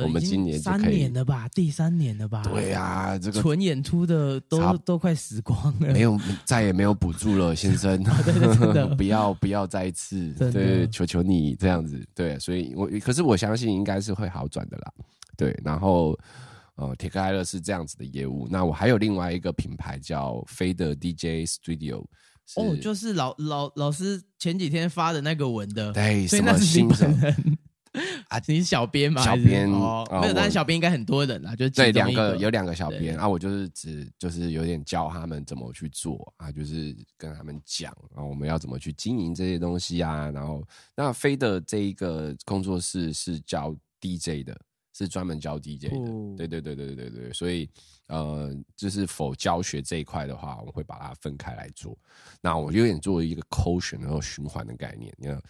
[0.04, 1.48] 我们今年就可以年了吧？
[1.50, 2.44] 第三年了吧？
[2.44, 5.94] 对呀、这个纯演出的都差都快死光了。
[5.94, 14.92] 没有再也没有补助了，先生， 对对真的 不要不要再一次，对，求求你这样子，对，所以我可是我相信应该是会好转的啦，
[15.38, 16.18] 对，然后
[16.76, 22.04] 呃，铁克艾乐是这样子的业务，那我还有另外一个品牌叫飞的 DJ Studio，
[22.56, 27.58] 哦，就是老老老师前几天发的那个文的，对那是你本新手人
[28.28, 28.42] 啊？
[28.48, 29.24] 你是小编吗？
[29.24, 40.32] 小编哦，没有，但是小编应该很多人啊，就是对，两个有两个小编啊，我就是只就是有点教他们怎么去做啊，就是跟他们讲啊，我们要怎么去经营这些东西啊。
[40.32, 44.60] 然后那飞的这一个工作室是教 DJ 的，
[44.94, 45.98] 是专门教 DJ 的。
[45.98, 47.70] 哦对对对对对对，所以
[48.08, 51.98] 呃，就是否教学这一块的话，我们会把它分开来做。
[52.42, 55.42] 那我有点做一个 quotient 然后循环的概念，你看，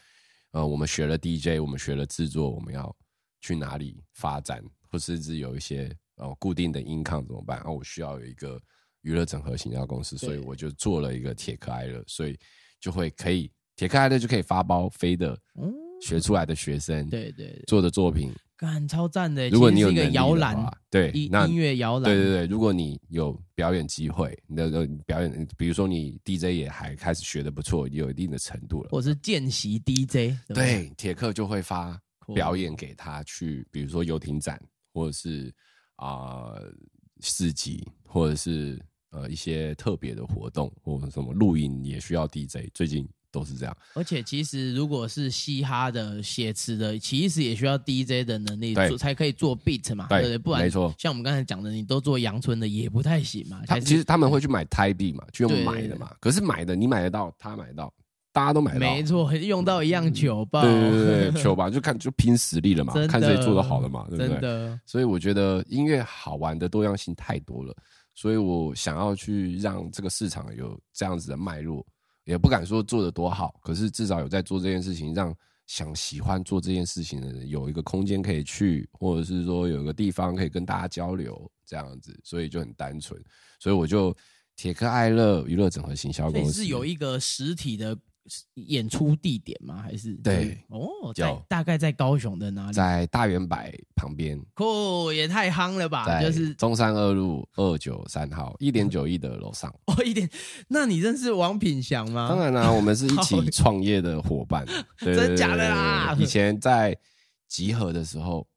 [0.52, 2.94] 呃，我们学了 DJ，我们学了制作，我们要
[3.41, 7.60] 去哪里发展，或甚至有一些呃固定的 income 怎么办？
[7.60, 8.62] 啊，我需要有一个
[9.02, 12.38] 娱乐整合行销公司，所以我就做了一个铁克艾乐，所以
[12.80, 18.32] 就会可以铁克艾乐就可以发包飞的嗯学出来的学生对对对，做的作品，
[18.64, 19.49] 干超赞的。
[19.49, 20.55] 如果你有一个摇篮，
[20.89, 31.99] 对音，那音乐摇篮，对对对，如果你有表演机会，你的呃表演，比如说你 DJ 也还开始学的不错，有一定的程度了，或是见习 DJ，对对，铁克就会发
[32.34, 34.57] 表演给他去，比如说游艇展，
[34.93, 35.53] 或者是
[35.97, 36.53] 啊、
[37.20, 43.76] 市集，或者是呃一些特别的活动，或者什么录影也需要 DJ，最近都是这样。
[43.96, 50.38] 而且其实如果是嘻哈的写词的，其实也需要 DJ 的能力对做，才可以做 beat 嘛，对对不对？
[50.38, 53.62] 不然没错像我们刚才讲的，你都做阳春的也不太行嘛。
[53.66, 56.12] 他其实他们会去买台币嘛，去用买的嘛。
[56.20, 57.92] 可是买的你买得到，他买得到，
[58.32, 58.86] 大家都买得到。
[58.86, 64.30] 没错，用到一样酒吧，对对对对，球吧就看就拼实力了嘛看谁做的好了嘛，对不对？
[64.30, 67.76] 真的所以我觉得音乐好玩的多样性太多了，
[68.14, 71.86] 所以我想要去让这个市场有这样子的脉络，
[72.26, 83.22] 也不敢说做的多好，可是至少有在做这件事情，让想喜欢做这件事情的人有一个空间可以去，或者是说有一个地方可以跟大家交流这样子，所以就很单纯，
[83.60, 84.16] 所以我就
[84.56, 86.64] 铁克爱乐娱乐整合行销公司。
[86.64, 87.98] 是有一个实体的
[88.54, 89.82] 演出地点吗？
[89.82, 90.14] 还是？
[90.16, 90.58] 对。
[90.70, 92.74] 哦，在大概在高雄的哪里？
[92.74, 93.58] 在大圆柏
[93.96, 96.22] 旁边，酷，也太夯了吧！
[96.22, 96.54] 就是。
[96.56, 99.74] 中山二路二九三号一点九亿的楼上。
[99.88, 100.30] 哦一点，
[100.70, 102.28] 那你认识王品祥吗？
[102.30, 104.66] 当然啦、我们是一起创业的伙伴，
[105.00, 106.98] 对真假的啦以前在
[107.48, 108.48] 集合的时候，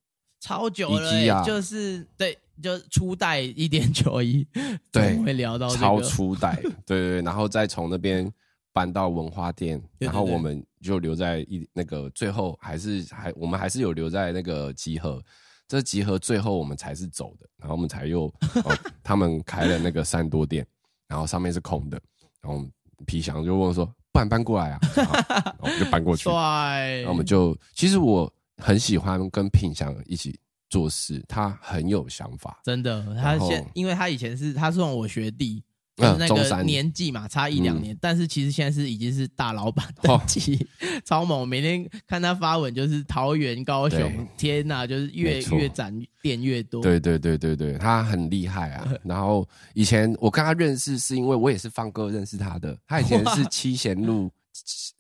[0.41, 4.47] 超久了、就是对，就初代一点九一，
[4.93, 5.81] 对会聊到这个？
[5.81, 8.31] 超初代，对对对，然后再从那边
[8.77, 15.22] 搬到文化店，然后我们就留在一那个最后还是还我们还是有留在那个集合。
[15.66, 18.27] 这集合最后我们才是走的，然后我们才又、
[18.66, 20.64] 哦、他们开了那个三多店，
[21.09, 21.99] 然后上面是空的，
[22.43, 22.62] 然后
[23.07, 32.61] 皮祥就问说：“不然搬过来啊？”然后我们就搬过去，帅，然后我们就，其实我很喜欢跟品祥一起做事，他很有想法。
[32.62, 35.64] 真的，他然后现因为他以前是他算我学弟。
[35.97, 40.66] 就嗯是那个年纪嘛，差一两嗯年，但是其实现在是已经是大老板哦等级，
[41.07, 41.49] 超猛。
[41.49, 46.82] 每天看他发文，就是桃园、高雄对，天呐，就是越越展店越多。
[46.82, 48.86] 对对对对对，他很厉害啊。
[49.05, 52.76] 然后以前我跟他认识，是因为我也是放歌认识他的。
[52.86, 54.30] 他以前是七贤路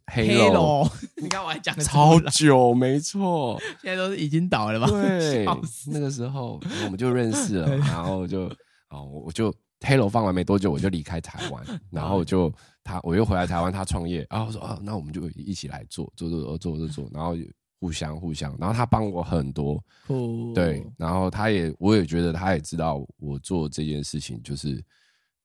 [0.06, 0.52] 黑黑楼，
[0.84, 0.90] 楼，
[1.20, 3.60] 你看我还讲的超久，没错。
[3.82, 4.86] 现在都是已经倒了吧？
[4.88, 5.44] 对，
[5.88, 8.44] 那个时候我们就认识了，然后就
[8.88, 12.52] 哦，我就黑楼放完没多久，我就离开台湾， 然后就
[12.82, 17.36] 他我又回来台湾，他创业，然后我说啊，那我们就一起来做做做做做做做，然后
[17.80, 19.82] 互相互相，然后他帮我很多，
[20.54, 24.82] 对，然后他也我也觉得他也知道我做这件事情就是。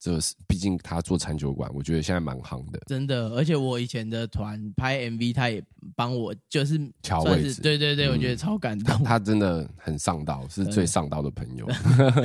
[0.04, 2.82] 这是毕竟他做餐酒馆，我觉得现在蛮行的。
[2.88, 5.64] 真的，而且我以前的团拍 MV，他也
[5.96, 11.68] 帮我，就是调位置对对对，嗯我觉得超感 动，他真的很上道，是最上道的朋友。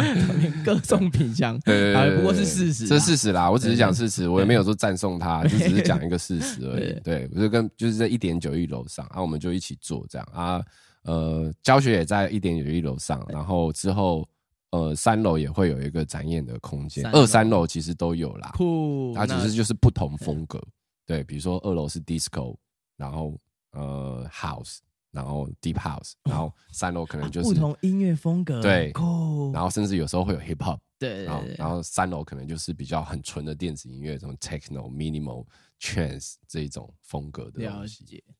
[0.64, 3.51] 歌颂品香， 对啊不过是事实啊，这是事实啦。
[3.51, 6.99] 我只是讲事实，我也没有说赞颂他，就只是讲一个事实而已。
[7.05, 10.64] 对，我就跟就是在一点九亿楼上啊，我们就一起做这样啊。
[11.03, 14.26] 呃，教学也在一点九亿楼上，然后之后
[14.71, 18.51] 呃三楼也会有一个展演的空间，二三楼其实都有啦。
[18.55, 20.63] 酷，它只那是就是不同风格，
[21.05, 22.57] 对，比如说二楼是 disco，
[22.97, 23.38] 然后
[23.72, 24.79] 呃 house，
[25.11, 35.47] 然后 deep house， 然后三楼可能就是不同音乐风格，对酷，然后甚至有时候会有 hip hop，对对对然后三楼可能就是比较很纯的电子音乐，这种 techno、minimal、
[35.80, 37.63] trance 这一种风格的。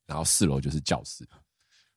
[0.05, 1.27] 然后四楼就是教室。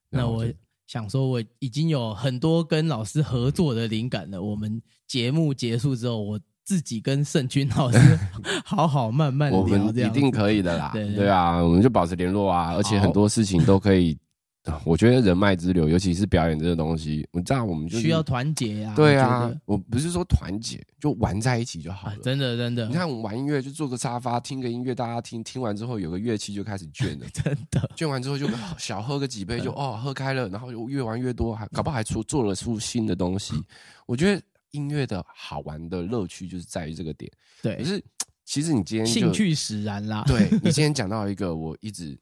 [0.08, 0.44] 那我
[0.90, 4.42] 想说，我已经有很多跟老师合作的灵感了。
[4.42, 8.18] 我们节目结束之后，我自己跟盛军老师
[8.66, 14.18] 好好慢慢我聊，这样们一定可以的啦，对啊，我们就保持联络啊，而且很多事情都可以。
[14.64, 18.94] 啊我觉得人脉之流，尤其是表演这个东西，你知道，我们就是需要团结啊。
[18.94, 28.46] 对啊我，我不是说团结，就玩在一起就好了。，啊真的真的你看，我们玩音乐就坐个沙发，听个音乐，大家听，听完之后有个乐器就开始 倦了，真的，倦完之后就
[28.76, 33.54] 小喝个几杯就哦喝开了，然后就越玩越多，还搞不好还出做了出新的东西。
[34.04, 34.42] 我觉得
[34.72, 37.30] 音乐的好玩的乐趣就是在于这个点。
[37.62, 38.04] 对可，是
[38.44, 40.22] 其实你今天就兴趣使然啦。
[40.26, 42.18] 对你今 天讲到一个我一直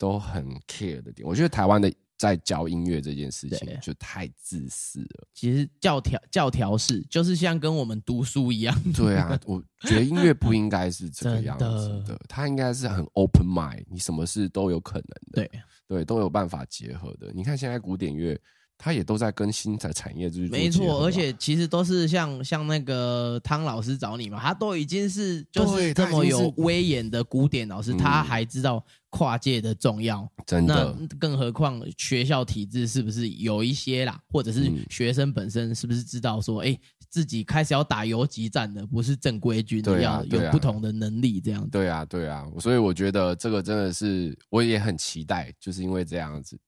[0.00, 5.28] 都很 care 的点，我觉得台湾的在教音乐这件事情就太自私了。
[5.34, 15.50] 其实教条教条式就是像跟我们读书一样，对啊，我觉得音乐不应该是这个样子真的，它应该是很 open mind，你什么事都有可能的，对，
[15.86, 17.30] 对，都有办法结合的。
[17.34, 18.40] 你看现在古典乐，
[18.82, 27.98] 它也都在跟新的产业就是做没错，而且其实都是像像那个汤老师找你嘛，他都已经是就是这么有威严的古典老师，嗯。
[27.98, 30.26] 他还知道跨界的重要。
[30.38, 30.96] 那真的。
[31.18, 34.78] 更何况学校体制是不是有一些啦，或者是嗯。
[34.88, 36.74] 学生本身是不是知道说，哎、
[37.10, 41.68] 自己开始要打游击战的，不是正规军的，要有不同的能力这样子。
[41.68, 46.58] 对啊，对啊，所以我觉得这个真的是我也很期待，就是因为这样子，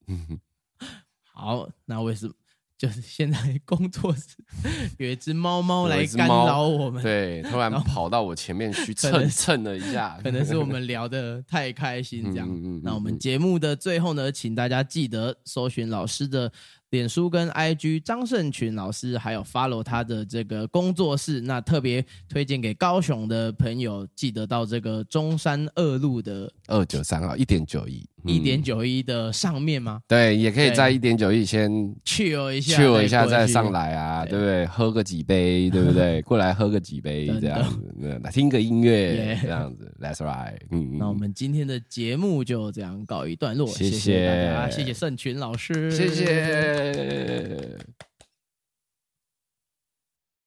[1.33, 2.33] 好，那为什么？
[2.75, 4.35] 就是现在 工作室
[4.97, 12.47] 有一只猫猫来干扰我们，对，突然跑到我前面去 蹭蹭了一下， 可能是我们聊的太开心这样。
[12.49, 16.51] 嗯嗯嗯嗯那我们嗯节目的最后呢，请大家记得搜寻老师的
[16.93, 21.41] 脸书跟 IG 张胜群老师，还有 follow 他的这个工作室。
[21.41, 30.01] 那特别推荐给高雄的朋友，记得到这个中山二路的二九三号一点九一，一点嗯九一的上面吗？
[30.07, 31.71] 对，也可以在一点九一先
[32.05, 33.63] 去一下，去我一下再上。
[33.73, 34.65] 来啊，对对不对？
[34.67, 36.21] 喝个几杯，对不对？
[36.27, 40.59] 过来喝个几杯这样子，那听个音乐这样子，That's right。
[40.69, 46.82] 嗯，那我们今天的节目就这样告一段落，谢谢大家，谢谢谢盛群老师，谢谢。
[46.83, 47.77] é,